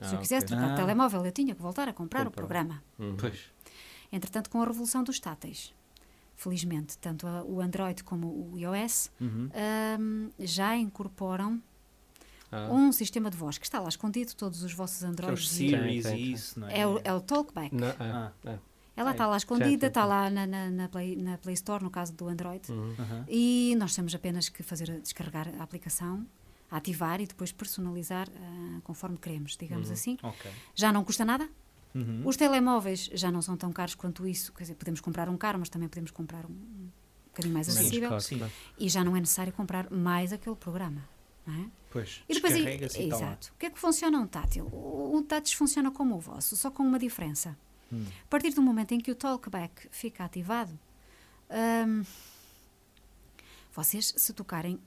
[0.00, 0.56] Se eu Ah, quisesse ok.
[0.56, 0.74] trocar Ah.
[0.74, 2.82] de telemóvel, eu tinha que voltar a comprar o programa.
[2.98, 3.16] Uhum.
[3.18, 3.38] Pois.
[4.12, 5.72] Entretanto, com a revolução dos táteis,
[6.36, 9.50] felizmente, tanto a- o Android como o iOS Uhum.
[9.54, 11.60] ahm, já incorporam
[12.52, 15.52] Ah, um sistema de voz que está lá escondido, todos os vossos é os Androids.
[15.60, 16.80] e- Series e isso, não é?
[16.80, 17.72] é, o, é o Talkback.
[17.74, 18.32] não, Ah.
[18.44, 18.58] é, é.
[18.96, 19.12] Ela é.
[19.12, 22.26] está lá escondida, está lá na, na, na Play, na Play Store, no caso do
[22.26, 22.70] Android.
[22.72, 22.94] Uhum.
[22.98, 23.24] Aham.
[23.28, 26.26] E nós temos apenas que fazer descarregar a aplicação,
[26.70, 29.92] ativar e depois personalizar ah, conforme queremos, digamos Uhum.
[29.92, 30.18] assim.
[30.22, 30.50] Ok.
[30.74, 31.48] Já não custa nada.
[31.94, 32.22] Uhum.
[32.24, 34.52] Os telemóveis já não são tão caros quanto isso.
[34.52, 36.90] Quer dizer, podemos comprar um caro, mas também podemos comprar um, um
[37.26, 38.08] bocadinho mais Menos acessível.
[38.10, 38.52] caro, claro.
[38.78, 41.02] E já não é necessário comprar mais aquele programa.
[41.48, 41.64] É?
[41.90, 42.22] Pois.
[42.28, 43.52] E depois, e tá exato.
[43.54, 44.66] O que é que funciona um tátil?
[44.66, 47.58] O, touch funciona como o vosso, só com uma diferença.
[47.92, 48.04] Hum.
[48.22, 50.78] A partir do momento em que o talkback fica ativado,
[51.50, 52.04] hum,
[53.72, 54.78] vocês, se tocarem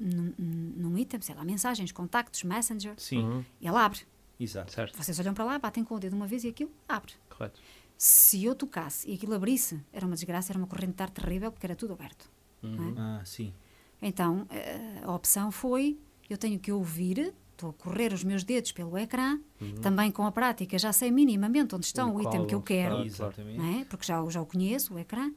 [0.00, 0.34] num,
[0.76, 3.44] num item, sei lá, mensagens, contactos, messenger, Sim, Uhum.
[3.60, 4.00] ele abre.
[4.38, 4.72] exato.
[4.72, 7.12] Certo, Vocês olham para lá, batem com o dedo uma vez e aquilo abre.
[7.28, 7.60] correto.
[7.98, 11.52] Se eu tocasse e aquilo abrisse, era uma desgraça, era uma corrente de ar terrível,
[11.52, 12.30] porque era tudo aberto.
[12.62, 12.94] não é?
[12.96, 13.52] Ah, sim.
[14.00, 15.98] Então, eh, a opção foi:
[16.28, 19.38] eu tenho que ouvir, estou a correr os meus dedos pelo ecrã,
[19.82, 23.02] também com a prática já sei minimamente onde está O o, item que eu quero,
[23.04, 23.26] está.
[23.26, 23.60] Exatamente.
[23.80, 23.84] é?
[23.84, 25.30] porque já, o- já o conheço, o ecrã.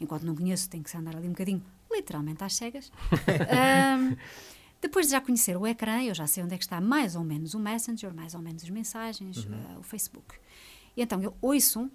[0.00, 1.62] Enquanto não conheço, tenho que se andar ali um bocadinho,
[1.98, 2.90] literalmente às cegas.
[3.50, 4.16] Ahm,
[4.80, 7.24] depois de já conhecer o ecrã, eu já sei onde é que está mais ou
[7.24, 10.36] menos o Messenger, mais ou menos as mensagens, ah, o Facebook.
[10.96, 11.90] E então eu ouço,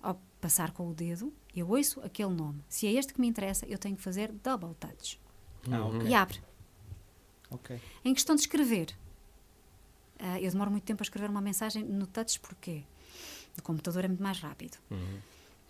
[0.00, 2.62] ao passar com o dedo, eu ouço aquele nome.
[2.68, 5.20] Se é este que me interessa, eu tenho que fazer double touch.
[5.70, 6.04] Ah.
[6.04, 6.40] E abre.
[7.50, 7.80] Ok.
[8.04, 8.96] Em questão de escrever,
[10.18, 12.84] ah, eu demoro muito tempo a escrever uma mensagem no touch, porquê?
[13.56, 14.78] No computador é muito mais rápido.
[14.90, 15.18] Uhum.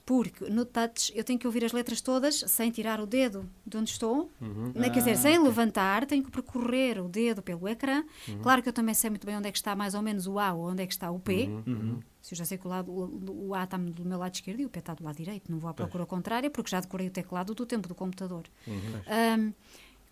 [0.06, 3.76] Porque no touch eu tenho que ouvir as letras todas sem tirar o dedo de
[3.78, 4.30] onde estou.
[4.38, 4.72] Uhum.
[4.74, 5.48] Não, quer dizer, Ah, sem ok.
[5.48, 8.04] levantar, tenho que percorrer o dedo pelo ecrã.
[8.42, 10.38] Claro que eu também sei muito bem onde é que está mais ou menos o
[10.38, 11.48] A ou onde é que está o P.
[11.66, 12.00] Uhum.
[12.20, 14.60] Se eu já sei que o, lado, o, o A está do meu lado esquerdo
[14.60, 17.06] e o P está do lado direito, não vou à procura contrária porque já decorei
[17.08, 18.44] o teclado do tempo do computador.
[18.66, 18.76] Uhum.
[19.06, 19.52] Ahm,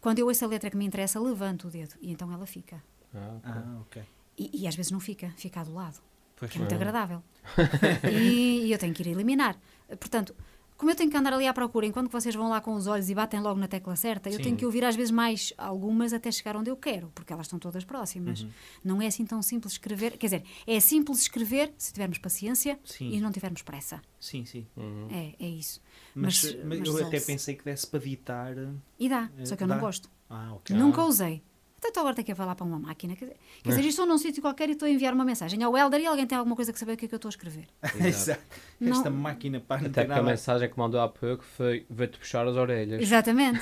[0.01, 2.82] quando eu ouço a letra que me interessa, levanto o dedo e então ela fica.
[3.14, 3.51] Ah, ok.
[3.53, 4.03] Ah, ok.
[4.38, 5.99] E, e às vezes não fica, fica do lado,
[6.43, 6.51] Pois.
[6.51, 7.22] que é muito agradável.
[8.11, 9.57] e, e eu tenho que ir eliminar.
[10.01, 10.34] Portanto,
[10.76, 12.88] como eu tenho que andar ali à procura, enquanto que vocês vão lá com os
[12.88, 14.43] olhos e batem logo na tecla certa, eu Sim.
[14.43, 17.57] tenho que ouvir às vezes mais algumas até chegar onde eu quero, porque elas estão
[17.59, 18.43] todas próximas.
[18.43, 18.51] Uhum.
[18.82, 20.18] Não é assim tão simples escrever.
[20.18, 23.11] Quer dizer, é simples escrever se tivermos paciência Sim.
[23.12, 24.03] e não tivermos pressa.
[24.18, 24.66] Sim, sim.
[25.11, 25.80] É, é isso.
[26.16, 28.55] Mas, Mas- mas eu até pensei que desse para ditar.
[28.99, 29.80] E dá, Eh, só que eu não dá?
[29.80, 30.11] gosto.
[30.28, 30.74] Ah, ok.
[30.74, 31.43] Nunca usei.
[31.89, 33.14] Estou agora tenho que falar para uma máquina.
[33.16, 35.76] Quer dizer, quer dizer, estou num sítio qualquer e estou a enviar uma mensagem ao
[35.76, 37.30] Helder e alguém tem alguma coisa que saber o que é que eu estou a
[37.30, 37.64] escrever.
[38.05, 38.41] Exato.
[38.80, 40.22] Não- Esta máquina para Até que a nada.
[40.22, 43.01] mensagem que mandou há pouco foi vai-te puxar as orelhas.
[43.03, 43.61] Exatamente.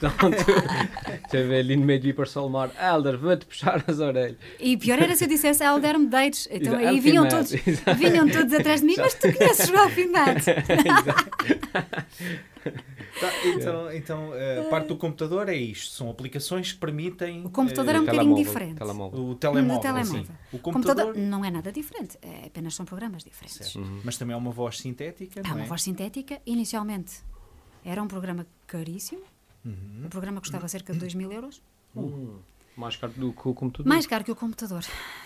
[0.00, 0.36] Portanto,
[1.28, 4.36] você vê ali no meio de ir para Solmar, Elder, vai-te puxar as orelhas.
[4.60, 6.48] E pior era se eu dissesse Helder Medeiros.
[6.50, 7.94] Então Exato, aí vinham todos, exato.
[7.98, 10.50] vinham todos atrás de mim, mas tu conheces o Elfimete.
[13.20, 17.44] Tá, então, então eh, a parte do computador é isto: são aplicações que permitem.
[17.44, 18.76] O computador eh, é um bocadinho diferente.
[18.76, 19.20] telemóvel.
[19.30, 19.74] o telemóvel.
[19.74, 20.24] No telemóvel.
[20.24, 20.32] sim.
[20.52, 21.06] O O computador.
[21.06, 23.56] computador não é nada diferente, é, apenas são programas diferentes.
[23.72, 23.80] Certo.
[24.04, 25.66] Mas também é uma voz sintética, É não uma é?
[25.66, 26.40] voz sintética.
[26.46, 27.20] Inicialmente
[27.84, 29.22] era um programa caríssimo.
[29.64, 30.02] Uhum.
[30.06, 31.60] O programa custava cerca de 2 mil euros.
[31.96, 32.36] Hum,
[32.76, 33.88] mais caro do que o computador.
[33.88, 34.84] Mais caro que o computador.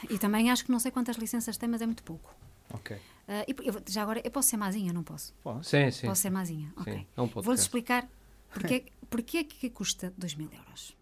[0.09, 2.35] E também acho que não sei quantas licenças tem, mas é muito pouco.
[2.73, 2.97] Ok.
[3.29, 5.33] Ah, e eu- já agora, eu posso ser mazinha, não posso?
[5.43, 5.71] Posso?
[5.71, 6.07] Sim, sim.
[6.07, 6.75] Posso ser mazinha, sim.
[6.81, 7.07] ok.
[7.17, 8.09] É um Vou-lhes explicar
[8.53, 10.97] porque, porque é que custa 2 mil euros.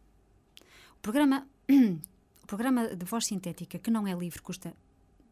[0.97, 1.47] O programa,
[2.43, 4.75] o programa de voz sintética, que não é livre, custa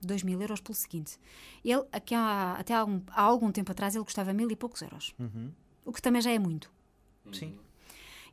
[0.01, 1.19] 2 mil euros pelo seguinte.
[1.65, 4.81] Ele, aqui há, até há, algum, há algum tempo atrás, ele custava mil e poucos
[4.83, 5.15] euros.
[5.19, 5.51] Uhum.
[5.85, 6.71] O que também já é muito.
[7.33, 7.59] Sim.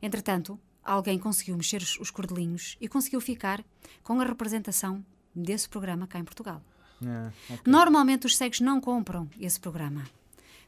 [0.00, 3.64] Entretanto, alguém conseguiu mexer os, os cordelinhos e conseguiu ficar
[4.02, 5.04] com a representação
[5.34, 6.62] desse programa cá em Portugal.
[7.04, 7.60] Ah, ok.
[7.66, 10.04] Normalmente os cegos não compram esse programa.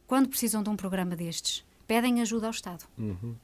[0.06, 2.84] Quando precisam de um programa destes, pedem ajuda ao Estado.
[2.98, 3.34] Uhum.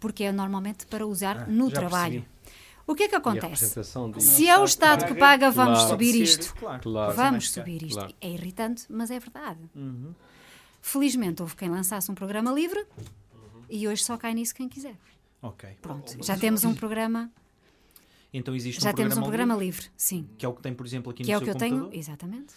[0.00, 2.22] Porque é normalmente para usar Ah, no trabalho.
[2.22, 2.38] percebi.
[2.86, 3.84] O que é que acontece?
[4.20, 5.90] Se é o Estado que paga, vamos Claro.
[5.90, 6.54] subir isto.
[6.54, 6.82] Claro.
[6.82, 7.14] Claro.
[7.14, 7.94] Vamos subir isto.
[7.98, 8.14] Claro.
[8.20, 9.60] É irritante, mas é verdade.
[9.74, 10.14] Uhum.
[10.80, 12.86] Felizmente houve quem lançasse um programa livre
[13.68, 14.96] e hoje só cai nisso quem quiser.
[15.42, 15.68] Ok.
[15.82, 17.30] Pronto, já temos um programa,
[18.32, 20.28] Então existe já um temos um programa livre, livre, sim.
[20.36, 21.58] que é o que tem, por exemplo, aqui Que é no o seu que eu
[21.58, 21.98] tenho, computador.
[21.98, 22.54] exatamente.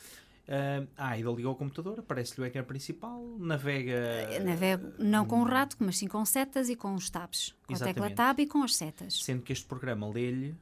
[0.47, 4.39] Ah, ah, ainda liga ao computador, aparece-lhe o ecrã principal, navega.
[4.43, 7.55] Navego não com o rato, mas sim com setas e com os tabs.
[7.65, 8.15] Com a tecla Exatamente.
[8.15, 9.23] tab e com as setas.
[9.23, 10.53] Sendo que este programa lê-lhe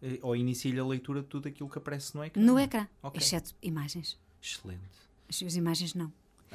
[0.00, 2.42] eh, ou inicia-lhe a leitura de tudo aquilo que aparece no ecrã.
[2.42, 3.20] No ecrã, Ok.
[3.20, 4.18] exceto imagens.
[4.40, 4.80] Excelente.
[5.28, 6.10] As imagens não.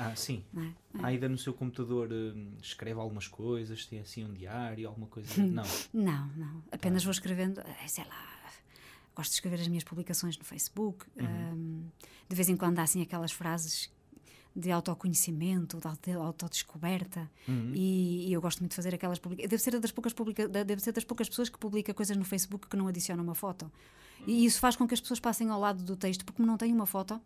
[0.09, 0.43] Ah, sim.
[0.53, 0.73] não é?
[0.95, 5.29] Ah, Ainda no seu computador eh, escreve algumas coisas, tem assim um diário, alguma coisa.
[5.43, 5.63] Não.
[5.93, 6.63] Não, não.
[6.71, 8.31] Apenas vou escrevendo, eh, sei lá.
[9.15, 11.05] Gosto de escrever as minhas publicações no Facebook.
[11.19, 11.83] hum,
[12.29, 13.91] de vez em quando há assim aquelas frases
[14.55, 17.29] de autoconhecimento, de auto- autodescoberta.
[17.73, 19.49] E, e eu gosto muito de fazer aquelas publicações.
[19.49, 22.67] Deve ser das poucas publica deve ser das poucas pessoas que publica coisas no Facebook
[22.67, 23.71] que não adicionam uma foto.
[24.27, 26.71] E isso faz com que as pessoas passem ao lado do texto, porque não têm
[26.73, 27.19] uma foto,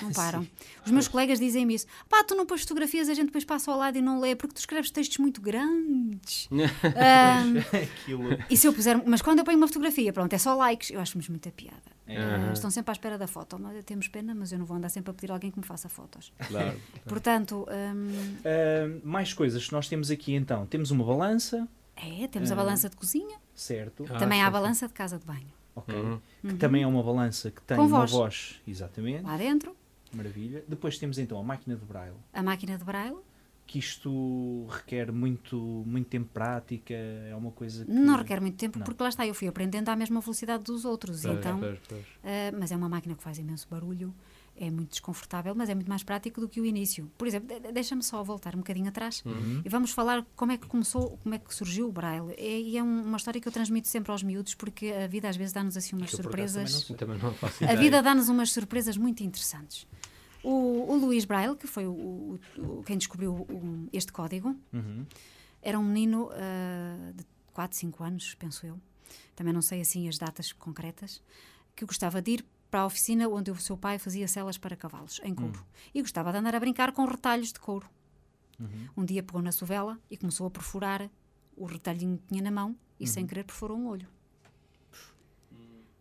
[0.00, 0.46] não param.
[0.84, 1.86] Os meus colegas dizem-me isso.
[2.08, 4.54] Pá, tu não pões fotografias, a gente depois passa ao lado e não lê, porque
[4.54, 6.48] tu escreves textos muito grandes.
[6.52, 7.58] Ahm,
[8.02, 8.38] Aquilo.
[8.48, 9.02] e se eu puser.
[9.06, 10.90] Mas quando eu ponho uma fotografia, pronto, é só likes.
[10.90, 11.92] Eu acho-nos muita piada.
[12.06, 12.16] É.
[12.18, 13.58] Ah, estão sempre à espera da foto.
[13.58, 15.64] Mas temos pena, mas eu não vou andar sempre a pedir a alguém que me
[15.64, 16.32] faça fotos.
[16.48, 16.78] Claro.
[17.06, 20.66] Portanto, hum, Ah, mais coisas que nós temos aqui então.
[20.66, 24.04] Temos uma balança, é, temos a balança de cozinha, certo?
[24.10, 24.60] Ah, também há a sim, sim.
[24.60, 25.52] balança de casa de banho.
[25.74, 25.94] Ok.
[25.94, 26.20] Uhum.
[26.42, 28.10] Que também é uma balança que tem Com uma voz.
[28.10, 28.60] voz.
[28.66, 29.22] Exatamente.
[29.24, 29.74] Lá dentro,
[30.14, 30.64] Maravilha.
[30.68, 32.16] Depois temos então a máquina de braille.
[32.32, 33.16] a máquina de braille.
[33.64, 35.56] Que isto requer muito,
[35.86, 37.90] muito tempo de prática, é uma coisa que...
[37.90, 38.84] Não requer muito tempo, Não.
[38.84, 41.22] porque lá está, eu fui aprendendo à mesma velocidade dos outros.
[41.22, 42.04] Pois, então, pois, pois.
[42.24, 44.12] ah, mas é uma máquina que faz imenso barulho,
[44.56, 47.10] é muito desconfortável, mas é muito mais prático do que o início.
[47.16, 49.62] Por exemplo, de- de- deixa-me só voltar um bocadinho atrás Uhum.
[49.64, 52.32] e vamos falar como é que começou, como é que surgiu o Braille.
[52.36, 55.28] É, e é um- uma história que eu transmito sempre aos miúdos, porque a vida
[55.28, 56.84] às vezes dá-nos assim umas eu, surpresas.
[56.84, 59.86] também Também não A vida dá-nos umas surpresas muito interessantes.
[60.44, 65.06] O, o Luís Braille, que foi o, o- quem descobriu o- este código, Uhum.
[65.62, 68.78] era um menino ah, de 4, 5 anos, penso eu.
[69.36, 71.22] Também não sei assim as datas concretas.
[71.74, 75.20] Que gostava de ir para a oficina onde o seu pai fazia celas para cavalos,
[75.22, 75.62] em couro.
[75.94, 77.86] E gostava de andar a brincar com retalhos de couro.
[78.96, 81.10] Um dia pegou na sovela e começou a perfurar
[81.54, 84.08] o retalhinho que tinha na mão e sem querer perfurou um olho.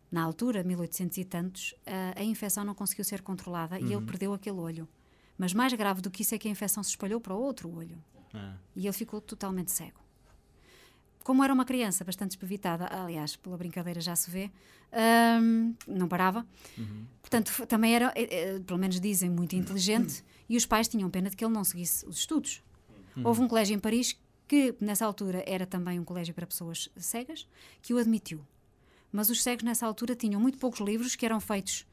[0.09, 4.33] Na altura, 1800 e tantos, a, a infecção não conseguiu ser controlada e ele perdeu
[4.33, 4.87] aquele olho.
[5.37, 7.97] Mas mais grave do que isso é que a infecção se espalhou para outro olho
[8.33, 9.99] Ah, e ele ficou totalmente cego.
[11.23, 14.49] Como era uma criança bastante espevitada, aliás, pela brincadeira já se vê,
[15.41, 16.45] hum, não parava.
[17.21, 21.09] Portanto, f- também era, eh, eh, pelo menos dizem, muito inteligente e os pais tinham
[21.09, 22.61] pena de que ele não seguisse os estudos.
[23.23, 24.17] Houve um colégio em Paris
[24.47, 27.47] que, nessa altura, era também um colégio para pessoas cegas,
[27.81, 28.41] que o admitiu.
[29.11, 31.85] Mas os cegos, nessa altura, tinham muito poucos livros que eram feitos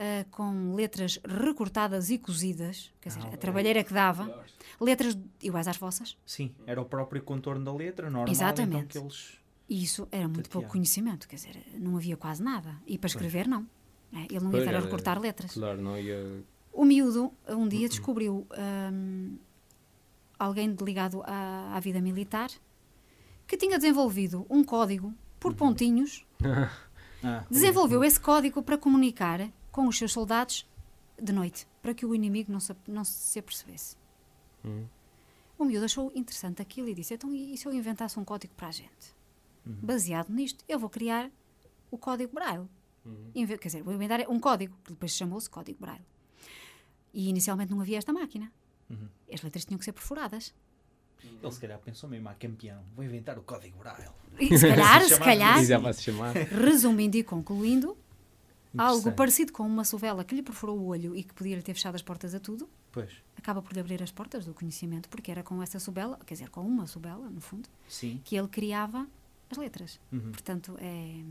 [0.00, 4.42] ah, com letras recortadas e cozidas, quer dizer, Ah, a trabalheira que dava,
[4.80, 6.16] letras iguais às vossas.
[6.24, 8.32] Sim, era o próprio contorno da letra, normal.
[8.32, 8.96] Exatamente.
[8.98, 9.38] Então que eles...
[9.68, 12.74] E isso era muito pouco conhecimento, quer dizer, não havia quase nada.
[12.86, 13.64] E para escrever, não.
[14.12, 15.52] É, ele não ia estar a era- recortar letras.
[15.52, 16.42] Claro, não ia.
[16.72, 18.46] O miúdo, um dia, descobriu
[18.92, 19.36] hum,
[20.38, 22.50] alguém ligado à, à vida militar
[23.46, 26.26] que tinha desenvolvido um código por pontinhos.
[27.22, 30.66] Ah, Desenvolveu esse código para comunicar com os seus soldados
[31.20, 33.96] de noite, para que o inimigo não se, não se apercebesse.
[34.64, 34.86] Hum.
[35.58, 38.68] O miúdo achou interessante aquilo e disse: Então, e se eu inventasse um código para
[38.68, 39.14] a gente?
[39.64, 41.30] Baseado nisto, eu vou criar
[41.90, 42.66] o código Braille.
[43.34, 46.04] Inve- Quer dizer, vou inventar um código, que depois chamou-se Código Braille.
[47.12, 48.50] E inicialmente não havia esta máquina.
[49.32, 50.54] As letras tinham que ser perfuradas.
[51.22, 54.08] Ele se calhar pensou mesmo, ah, campeão, vou inventar o código Braille.
[54.38, 55.58] E se calhar, se calhar,
[55.94, 56.32] se chamar.
[56.34, 57.96] resumindo e concluindo,
[58.78, 61.94] algo parecido com uma sovela que lhe perfurou o olho e que podia ter fechado
[61.94, 65.42] as portas a tudo, Pois, acaba por lhe abrir as portas do conhecimento, porque era
[65.42, 68.20] com essa sobela, quer dizer, com uma sobela, no fundo, sim.
[68.24, 69.06] que ele criava
[69.50, 69.98] as letras.
[70.12, 70.30] Uhum.
[70.32, 71.22] Portanto, é,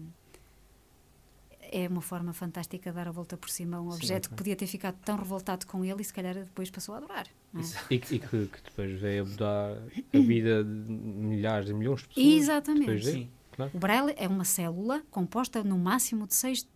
[1.71, 4.29] é uma forma fantástica de dar a volta por cima a um Sim, objeto ok.
[4.29, 7.27] que podia ter ficado tão revoltado com ele e se calhar depois passou a adorar.
[7.55, 7.93] é?
[7.93, 9.71] E, que- e que, que depois veio a mudar
[10.13, 12.25] a vida de milhares de milhões de pessoas.
[12.25, 13.29] Exatamente.
[13.51, 13.71] Claro.
[13.73, 16.67] O braille é uma célula composta no máximo de seis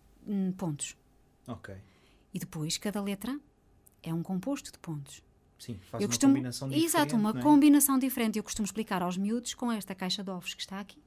[0.56, 0.96] pontos.
[1.46, 1.74] ok.
[2.32, 3.38] E depois cada letra
[4.02, 5.22] é um composto de pontos.
[5.56, 6.86] Sim, faz eu uma costumo, combinação diferente.
[6.88, 7.40] Exato, uma é?
[7.42, 8.38] combinação diferente.
[8.38, 10.98] Eu costumo explicar aos miúdos com esta caixa de ovos que está aqui,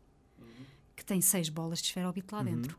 [0.95, 2.41] que tem seis bolas de esferobito Uhum.
[2.41, 2.77] lá dentro.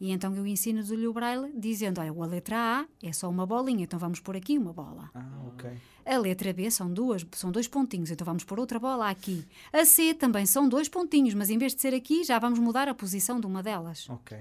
[0.00, 3.84] E então eu ensino-lhe o braille dizendo: olha, a letra A é só uma bolinha,
[3.84, 5.10] então vamos pôr aqui uma bola.
[5.14, 5.70] Ah, ok.
[6.06, 9.46] A letra B são duas, são dois pontinhos, então vamos pôr outra bola aqui.
[9.72, 12.88] A C também são dois pontinhos, mas em vez de ser aqui, já vamos mudar
[12.88, 14.08] a posição de uma delas.
[14.10, 14.36] Ok.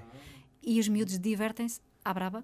[0.72, 2.44] E os miúdos divertem-se à braba.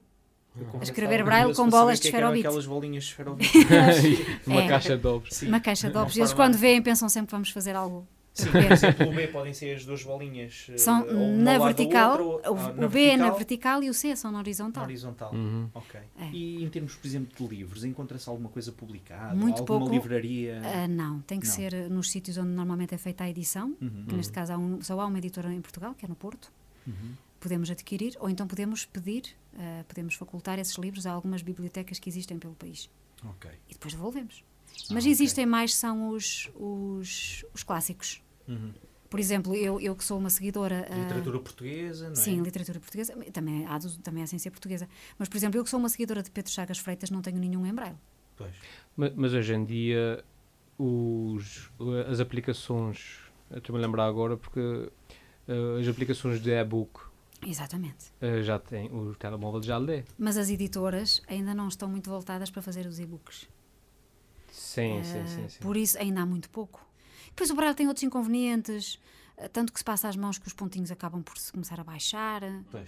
[0.71, 2.47] Confesso escrever braille com bolas de é esferovite.
[2.47, 3.51] Aquelas bolinhas de esferovite.
[4.47, 4.67] Uma É.
[4.67, 5.29] caixa de ovos.
[5.31, 5.47] Sim.
[5.47, 6.17] Uma caixa de ovos.
[6.17, 8.07] Eles quando veem pensam sempre que vamos fazer algo.
[8.33, 10.67] Sim, o B podem ser as duas bolinhas.
[10.69, 13.89] eh, São uma na vertical, outra, ou- o, ah, o B é na vertical, e
[13.89, 14.83] o C são na na horizontal.
[14.83, 15.33] horizontal.
[15.33, 15.69] Uhum.
[15.73, 15.99] Ok.
[16.19, 16.29] É.
[16.33, 19.33] E em termos, por exemplo, de livros, encontra-se alguma coisa publicada?
[19.35, 19.93] Muito alguma pouco.
[19.93, 20.61] livraria?
[20.65, 21.53] Ah, não, tem que Não.
[21.53, 24.05] ser nos sítios onde normalmente é feita a edição, Uhum.
[24.07, 26.51] que neste caso há um- só há uma editora em Portugal, que é no Porto.
[26.85, 26.93] Uhum.
[27.39, 29.23] Podemos adquirir ou então podemos pedir,
[29.57, 32.89] ah, podemos facultar esses livros a algumas bibliotecas que existem pelo país.
[33.23, 33.49] Ok.
[33.69, 34.43] E depois devolvemos.
[34.89, 38.21] Ah, Mas existem mais, são os, os, os clássicos.
[38.47, 38.73] Uhum.
[39.09, 40.87] Por exemplo, eu, eu que sou uma seguidora.
[40.89, 42.15] ah, Literatura portuguesa, não é?
[42.15, 44.89] Sim, literatura portuguesa, também há, do- também há ciência portuguesa.
[45.17, 47.65] Mas, por exemplo, eu que sou uma seguidora de Pedro Chagas Freitas, não tenho nenhum
[47.65, 47.97] em braille.
[48.35, 48.53] Pois.
[48.97, 50.23] Ma- Mas, hoje em dia,
[50.77, 51.71] os,
[52.09, 53.19] as aplicações.
[53.51, 54.89] Estou-me a lembrar agora porque
[55.47, 56.99] eh, as aplicações de e-book
[57.45, 58.11] Exatamente.
[58.21, 58.87] eh, já têm.
[58.91, 60.03] O telemóvel já lê.
[60.17, 63.47] Mas as editoras ainda não estão muito voltadas para fazer os e-books.
[64.51, 65.49] Sim, Ah, sim, sim.
[65.49, 65.59] sim.
[65.59, 66.85] Por isso ainda há muito pouco.
[67.27, 68.99] Depois o braille tem outros inconvenientes,
[69.37, 71.83] ah, tanto que se passa às mãos que os pontinhos acabam por se começar a
[71.83, 72.41] baixar,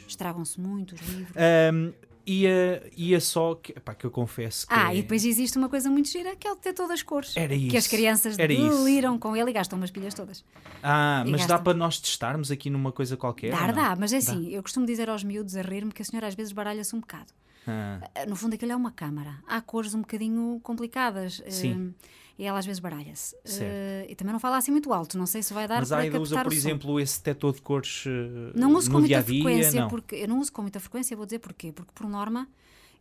[0.08, 1.36] estragam-se muito os livros.
[1.36, 1.93] Ahm,
[2.28, 4.73] ia, ia só que, pá, que eu confesso que.
[4.73, 7.36] Ah, é- e depois existe uma coisa muito gira que é o detector das cores.
[7.38, 7.69] Era isso.
[7.71, 8.78] Que as crianças era isso.
[8.84, 10.43] deliram com ele e gastam umas pilhas todas.
[10.84, 11.63] Ah, E mas dá gastam.
[11.63, 13.51] para nós testarmos aqui numa coisa qualquer?
[13.51, 13.73] não?
[13.73, 16.36] dá, mas é assim, eu costumo dizer aos miúdos a rir-me que a senhora às
[16.36, 17.32] vezes baralha-se um bocado.
[17.67, 19.38] Ah, Ah, No fundo, aquilo é uma câmara.
[19.47, 21.41] Há cores um bocadinho complicadas.
[21.49, 21.93] Sim.
[21.93, 23.35] ah, e ela às vezes baralha-se.
[23.45, 25.17] Ah, e também não fala assim muito alto.
[25.17, 27.61] Não sei se vai dar mas para a Aida usa, por exemplo, esse detector de
[27.61, 29.88] cores eh, Não uso com muita frequência, não.
[29.89, 31.71] porque eu não uso com muita frequência, vou dizer porquê.
[31.71, 32.47] Porque por norma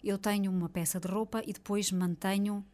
[0.02, 2.64] eu tenho uma peça de roupa e depois mantenho.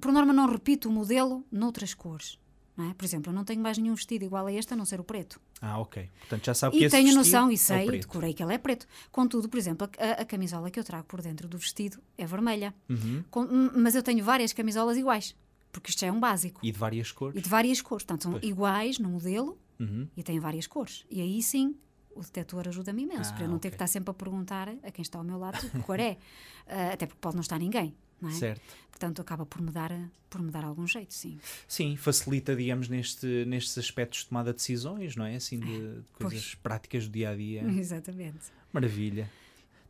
[0.00, 2.38] Por norma não repito o modelo noutras cores.
[2.78, 2.94] É?
[2.94, 5.04] Por exemplo, eu não tenho mais nenhum vestido igual a este, a não ser o
[5.04, 5.38] preto.
[5.60, 6.08] Ah, ok.
[6.20, 8.00] Portanto, já sabe que E esse tenho noção é e o sei, preto.
[8.08, 8.86] decorei que ele é preto.
[9.12, 12.74] Contudo, por exemplo, a, a camisola que eu trago por dentro do vestido é vermelha.
[12.88, 13.22] Uhum.
[13.30, 15.36] Com- m- mas eu tenho várias camisolas iguais,
[15.72, 16.60] porque isto já é um básico.
[16.62, 17.36] E de várias cores.
[17.36, 18.04] E de várias cores.
[18.04, 18.44] Portanto, são Pois.
[18.44, 20.06] iguais no modelo Uhum.
[20.16, 21.04] e têm várias cores.
[21.10, 21.74] E aí sim,
[22.14, 23.70] o detector ajuda-me imenso, Ah, para eu não ter ok.
[23.70, 26.16] que estar sempre a perguntar a quem está ao meu lado que cor é.
[26.68, 27.94] Ah, até porque pode não estar ninguém.
[28.24, 28.30] É?
[28.30, 28.62] Certo.
[28.88, 29.90] Portanto, acaba por me, dar,
[30.30, 31.40] por me dar algum jeito, sim.
[31.66, 35.34] Sim, facilita, digamos, neste, nestes aspectos de tomada de decisões, não é?
[35.34, 36.54] Assim, de, de coisas pois.
[36.54, 37.62] práticas do dia a dia.
[37.76, 38.38] Exatamente.
[38.72, 39.28] Maravilha.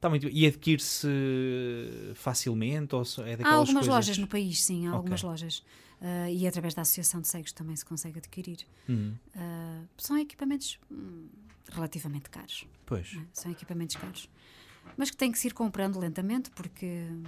[0.03, 1.07] Está muito E adquire-se
[2.17, 2.93] facilmente?
[2.93, 3.89] Ou é Há algumas coisas...
[3.89, 4.97] lojas no país, sim, há Ok.
[4.97, 5.63] algumas lojas.
[6.01, 8.67] Ah, e através da Associação de Cegos também se consegue adquirir.
[8.89, 9.15] Uhum.
[9.37, 11.29] Ah, são equipamentos hum,
[11.71, 12.67] relativamente caros.
[12.85, 13.13] Pois.
[13.15, 13.27] não é?
[13.33, 14.29] São equipamentos caros.
[14.97, 17.23] Mas que tem que se ir comprando lentamente porque hum,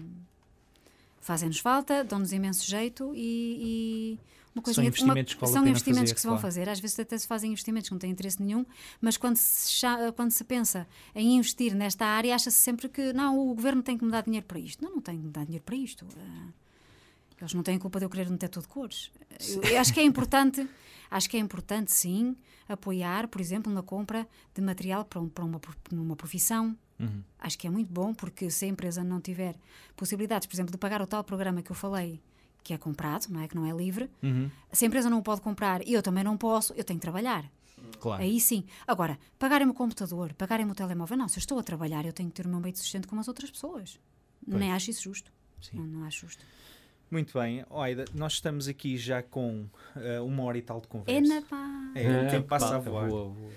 [1.21, 4.21] fazem-nos falta, dão-nos imenso jeito e, e
[4.55, 6.43] uma São coisinha- investimentos que vale a são investimentos fazer, que se vão claro.
[6.47, 6.69] fazer.
[6.69, 8.65] Às vezes até se fazem investimentos que não têm interesse nenhum,
[9.01, 9.85] mas quando se,
[10.15, 14.05] quando se pensa em investir nesta área, acha-se sempre que não, o governo tem que
[14.05, 14.83] me dar dinheiro para isto.
[14.85, 16.07] Não, não tem que me dar dinheiro para isto.
[16.17, 16.49] Ah,
[17.41, 19.11] Eles não têm culpa de eu querer um teto de cores.
[19.71, 20.67] Eu, acho que é importante,
[21.11, 22.37] acho que é importante sim
[22.69, 26.77] apoiar, por exemplo, na compra de material para, um- para uma, numa profissão.
[26.99, 27.23] Uhum.
[27.41, 29.57] Acho que é muito bom porque se a empresa não tiver
[29.97, 32.21] possibilidades, por exemplo, de pagar o tal programa que eu falei,
[32.65, 34.51] que é comprado, não é que não é livre, Uhum.
[34.73, 37.03] se a empresa não o pode comprar e eu também não posso, eu tenho que
[37.05, 37.45] trabalhar.
[38.01, 38.23] Claro.
[38.23, 38.65] Aí sim.
[38.87, 42.31] Agora, pagarem-me o computador, pagarem-me o telemóvel, não, se eu estou a trabalhar, eu tenho
[42.31, 44.01] que ter o meu meio de sustento como as outras pessoas.
[44.47, 45.31] Nem acho isso justo.
[45.61, 45.77] Sim.
[45.79, 46.45] Não, não acho justo.
[47.11, 47.65] Muito bem.
[47.71, 51.35] Aida, nós estamos aqui já com eh, uma hora e tal de É conversa.
[51.35, 51.91] na pá.
[51.95, 53.09] É, o tempo pá, passa a voar.
[53.09, 53.53] voa, voa.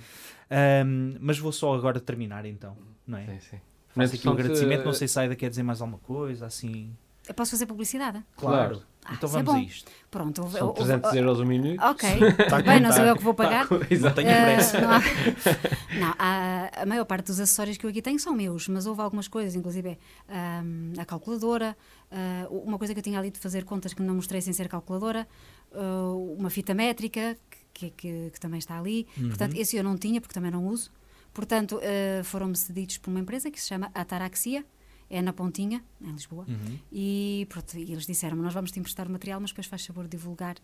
[0.51, 3.25] Ahm, mas vou só agora terminar então, não é?
[3.25, 3.61] Sim, sim.
[3.87, 4.85] Faço aqui o Entretanto, agradecimento.
[4.85, 6.95] Não sei se a Aida quer dizer mais alguma coisa, assim.
[7.27, 8.23] Eu posso fazer publicidade?
[8.37, 8.81] Claro.
[9.05, 9.59] Ah, então é vamos a bom.
[9.59, 9.91] isto.
[10.11, 10.41] Pronto.
[10.41, 11.81] eu- São eu- 300 eu- euros o minuto.
[11.81, 12.09] Ok.
[12.49, 12.95] Tá Bem, não tá.
[12.95, 13.67] sou eu que vou pagar.
[13.71, 14.15] Não Exato.
[14.15, 14.81] tenho Ah, pressa.
[14.81, 15.01] não, há-
[15.99, 19.01] não, há- a maior parte dos acessórios que eu aqui tenho são meus, mas houve
[19.01, 19.97] algumas coisas, inclusive
[20.27, 21.75] ahm, a calculadora,
[22.11, 24.67] ah, uma coisa que eu tinha ali de fazer contas que não mostrei sem ser
[24.67, 25.25] calculadora,
[25.73, 27.37] ah, uma fita métrica
[27.73, 29.07] que, que- que também está ali.
[29.15, 29.61] Portanto, Uhum.
[29.61, 30.91] esse eu não tinha porque também não uso.
[31.33, 31.79] Portanto,
[32.23, 34.65] foram-me cedidos por uma empresa que se chama Ataraxia,
[35.09, 36.45] é na Pontinha, em Lisboa.
[36.47, 36.77] Uhum.
[36.91, 40.03] E, pronto, e eles disseram-me: Nós vamos te emprestar o material, mas depois faz favor
[40.05, 40.55] de divulgar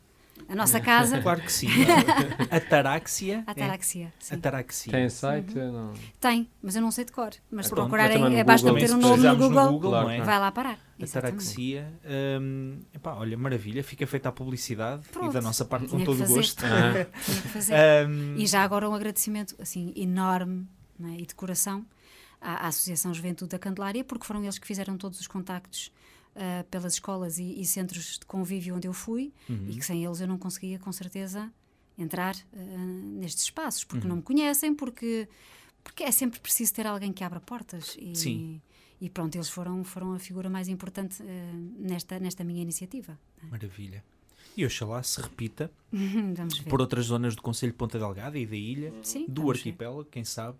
[0.49, 1.21] a nossa casa.
[1.23, 1.67] Claro que sim.
[2.49, 3.43] Ataraxia.
[3.47, 4.11] Ataraxia, É?
[4.19, 4.35] sim.
[4.35, 4.91] Ataraxia.
[4.91, 5.57] Tem site?
[5.57, 5.71] Uhum.
[5.71, 5.93] Não.
[6.19, 7.31] Tem, mas eu não sei de cor.
[7.51, 10.13] Mas se Pronto, procurarem, é basta meter se nome no Google, no Google, Claro, não
[10.13, 10.21] é?
[10.21, 10.79] vai lá parar.
[11.01, 11.91] Ataraxia.
[12.41, 13.83] hum, epá, olha, maravilha.
[13.83, 15.33] Fica feita a publicidade e Pronto.
[15.33, 16.63] da nossa parte com todo o gosto.
[16.65, 17.73] Ah, Tinha que fazer.
[18.07, 20.67] Hum, E já agora um agradecimento assim enorme
[20.99, 21.17] não é?
[21.17, 21.85] e de coração
[22.43, 25.91] à, à Associação Juventude da Candelária, porque foram eles que fizeram todos os contactos
[26.35, 29.67] ah, pelas escolas e, e centros de convívio onde eu fui Uhum.
[29.69, 31.51] e que sem eles eu não conseguia com certeza
[31.97, 32.57] entrar ah,
[33.19, 33.87] nestes espaços, Uhum.
[33.87, 35.27] porque não me conhecem, porque,
[35.83, 37.95] porque é sempre preciso ter alguém que abra portas.
[37.99, 38.61] E, Sim.
[39.01, 41.25] E pronto, eles foram, foram a figura mais importante ah,
[41.79, 43.19] nesta, nesta minha iniciativa.
[43.51, 44.03] Maravilha.
[44.55, 45.69] E oxalá se repita
[46.69, 49.69] por outras zonas do Conselho de Ponta Delgada e da ilha, Sim, do vamos ver.
[49.69, 50.57] arquipélago, quem sabe,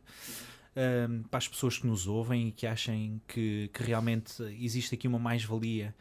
[0.75, 5.07] Ahm, para as pessoas que nos ouvem e que achem que, que realmente existe aqui
[5.07, 5.93] uma mais-valia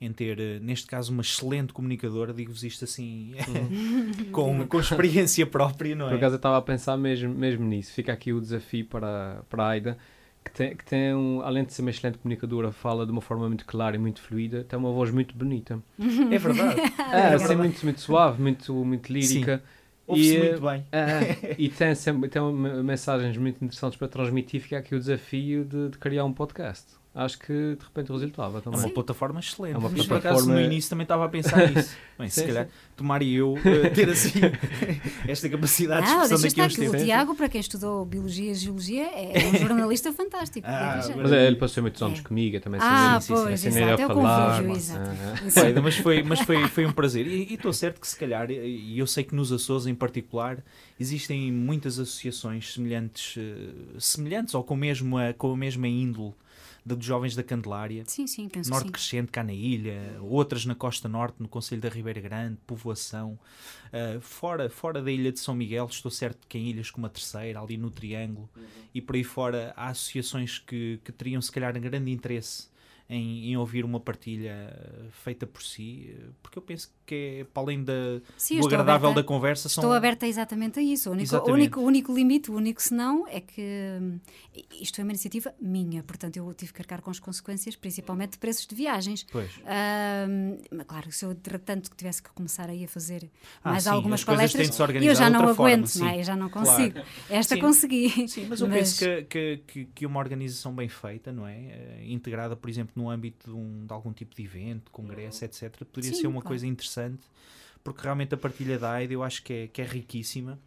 [0.00, 3.34] em ter, eh, neste caso, uma excelente comunicadora, digo-vos isto assim,
[4.32, 6.16] com, com experiência própria, não Por é?
[6.16, 7.92] acaso eu estava a pensar mesmo, mesmo nisso.
[7.92, 9.98] Fica aqui o desafio para, para a Aida,
[10.44, 13.46] que tem, que tem um, além de ser uma excelente comunicadora, fala de uma forma
[13.46, 15.80] muito clara e muito fluida, tem uma voz muito bonita.
[16.30, 16.80] É verdade.
[17.12, 17.34] É, Obrigada.
[17.36, 19.62] assim, muito, muito suave, muito, muito lírica.
[20.06, 20.86] Ouve-se muito bem.
[20.92, 22.42] É, e tem, sempre, tem
[22.82, 24.60] mensagens muito interessantes para transmitir.
[24.60, 27.01] Fica aqui o desafio de, de criar um podcast.
[27.14, 28.80] Acho que de repente resultava É também.
[28.80, 29.74] uma plataforma excelente.
[29.74, 31.94] É uma Mas por acaso plataforma- no início também estava a pensar nisso.
[32.18, 34.32] Bem, se Sim, calhar tomar eu eh, ter assim
[35.28, 37.04] esta capacidade de Não, expressão deixa daqui a estar uns que o tempos.
[37.06, 40.66] Tiago, para quem estou Biologia e Geologia, é um jornalista fantástico.
[40.66, 42.22] Ah, mas é, ele passou muitos anos É.
[42.22, 44.62] comigo, também Ah, disso, pois, ensinei ele a exato, é o falar.
[44.62, 47.26] convívio, mas, ah, mas foi, mas foi, foi um prazer.
[47.26, 50.64] E e estou certo que, se calhar, e eu sei que nos Açores em particular,
[50.98, 56.32] existem muitas associações semelhantes, eh, semelhantes ou com, mesmo a, com a mesma índole
[56.84, 58.04] da dos Jovens da Candelária.
[58.06, 59.10] Sim, sim, penso Norte que sim.
[59.10, 63.38] Crescente, cá na ilha, outras na Costa Norte, no Conselho da Ribeira Grande, Povoação.
[63.92, 67.08] Uh, fora, fora da ilha de São Miguel, estou certo que em ilhas como a
[67.08, 68.48] Terceira, ali no Triângulo,
[68.94, 72.71] e por aí fora, há associações que, que teriam, se calhar, grande interesse
[73.14, 77.44] em, em ouvir uma partilha uh, feita por si, uh, porque eu penso que é,
[77.44, 79.82] para além da, Sim, do agradável aberta- da conversa, são.
[79.82, 81.10] Estou aberta exatamente a isso.
[81.10, 83.60] O único, o único, o único limite, o único senão é que
[84.00, 84.18] hum,
[84.80, 88.38] isto é uma iniciativa minha, portanto eu tive que arcar com as consequências, principalmente de
[88.38, 89.24] preços de viagens.
[89.30, 89.50] Pois.
[89.58, 93.30] Hum, mas claro, se eu de tanto que tivesse que começar aí a fazer
[93.62, 94.68] Ah, mais sim, algumas palestras,
[95.02, 96.18] eu já não outra forma, aguento, não é?
[96.20, 96.68] eu já não Claro.
[96.68, 97.00] consigo.
[97.28, 97.60] Esta Sim.
[97.60, 98.28] consegui.
[98.28, 101.56] Sim, mas eu Mas- penso que, que, que, que uma organização bem feita, não é?
[101.56, 105.84] Eh, integrada, por exemplo, no âmbito de, um- de algum tipo de evento, congresso, etc.,
[105.84, 106.48] poderia Sim, ser uma claro.
[106.48, 107.22] coisa interessante,
[107.82, 110.58] porque realmente a partilha da AIDA eu acho que é, que é riquíssima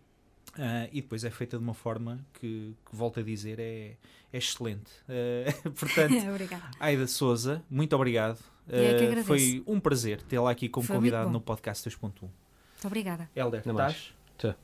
[0.57, 3.95] ah, e depois é feita de uma forma que, que volto a dizer, é,
[4.33, 4.91] é excelente.
[5.07, 6.71] Ah, portanto, Obrigada.
[6.79, 8.39] Aida Souza, muito obrigado.
[8.67, 9.23] Agradeço.
[9.25, 12.01] foi um prazer tê-la aqui como Foi convidado no podcast 2.1.
[12.21, 12.31] Muito
[12.83, 13.29] obrigada.
[13.35, 14.13] Helder, estás?
[14.37, 14.55] Tchau.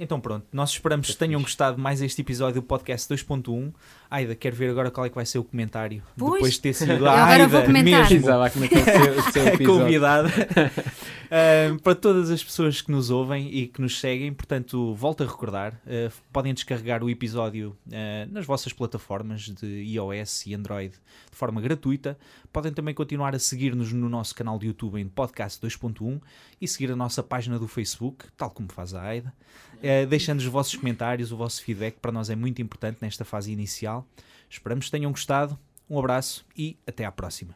[0.00, 3.72] Então pronto, nós esperamos que tenham gostado mais este episódio do podcast 2.1.
[4.10, 6.02] Aida, quero ver agora qual é que vai ser o comentário.
[6.16, 6.32] Pois.
[6.34, 8.10] Depois de ter sido a agora Aida vou comentar.
[8.10, 8.26] mesmo
[9.32, 10.30] seu, convidada.
[11.32, 15.26] Uh, para todas as pessoas que nos ouvem e que nos seguem, portanto, volto a
[15.26, 21.34] recordar, uh, podem descarregar o episódio uh, nas vossas plataformas de iOS e Android de
[21.34, 22.18] forma gratuita.
[22.52, 26.20] Podem também continuar a seguir-nos no nosso canal de YouTube em Podcast 2.1
[26.60, 29.32] e seguir a nossa página do Facebook, tal como faz a Aida,
[29.82, 33.50] eh, deixando os vossos comentários, o vosso feedback, para nós é muito importante nesta fase
[33.52, 34.06] inicial.
[34.48, 35.58] Esperamos que tenham gostado.
[35.90, 37.54] Um abraço e até à próxima.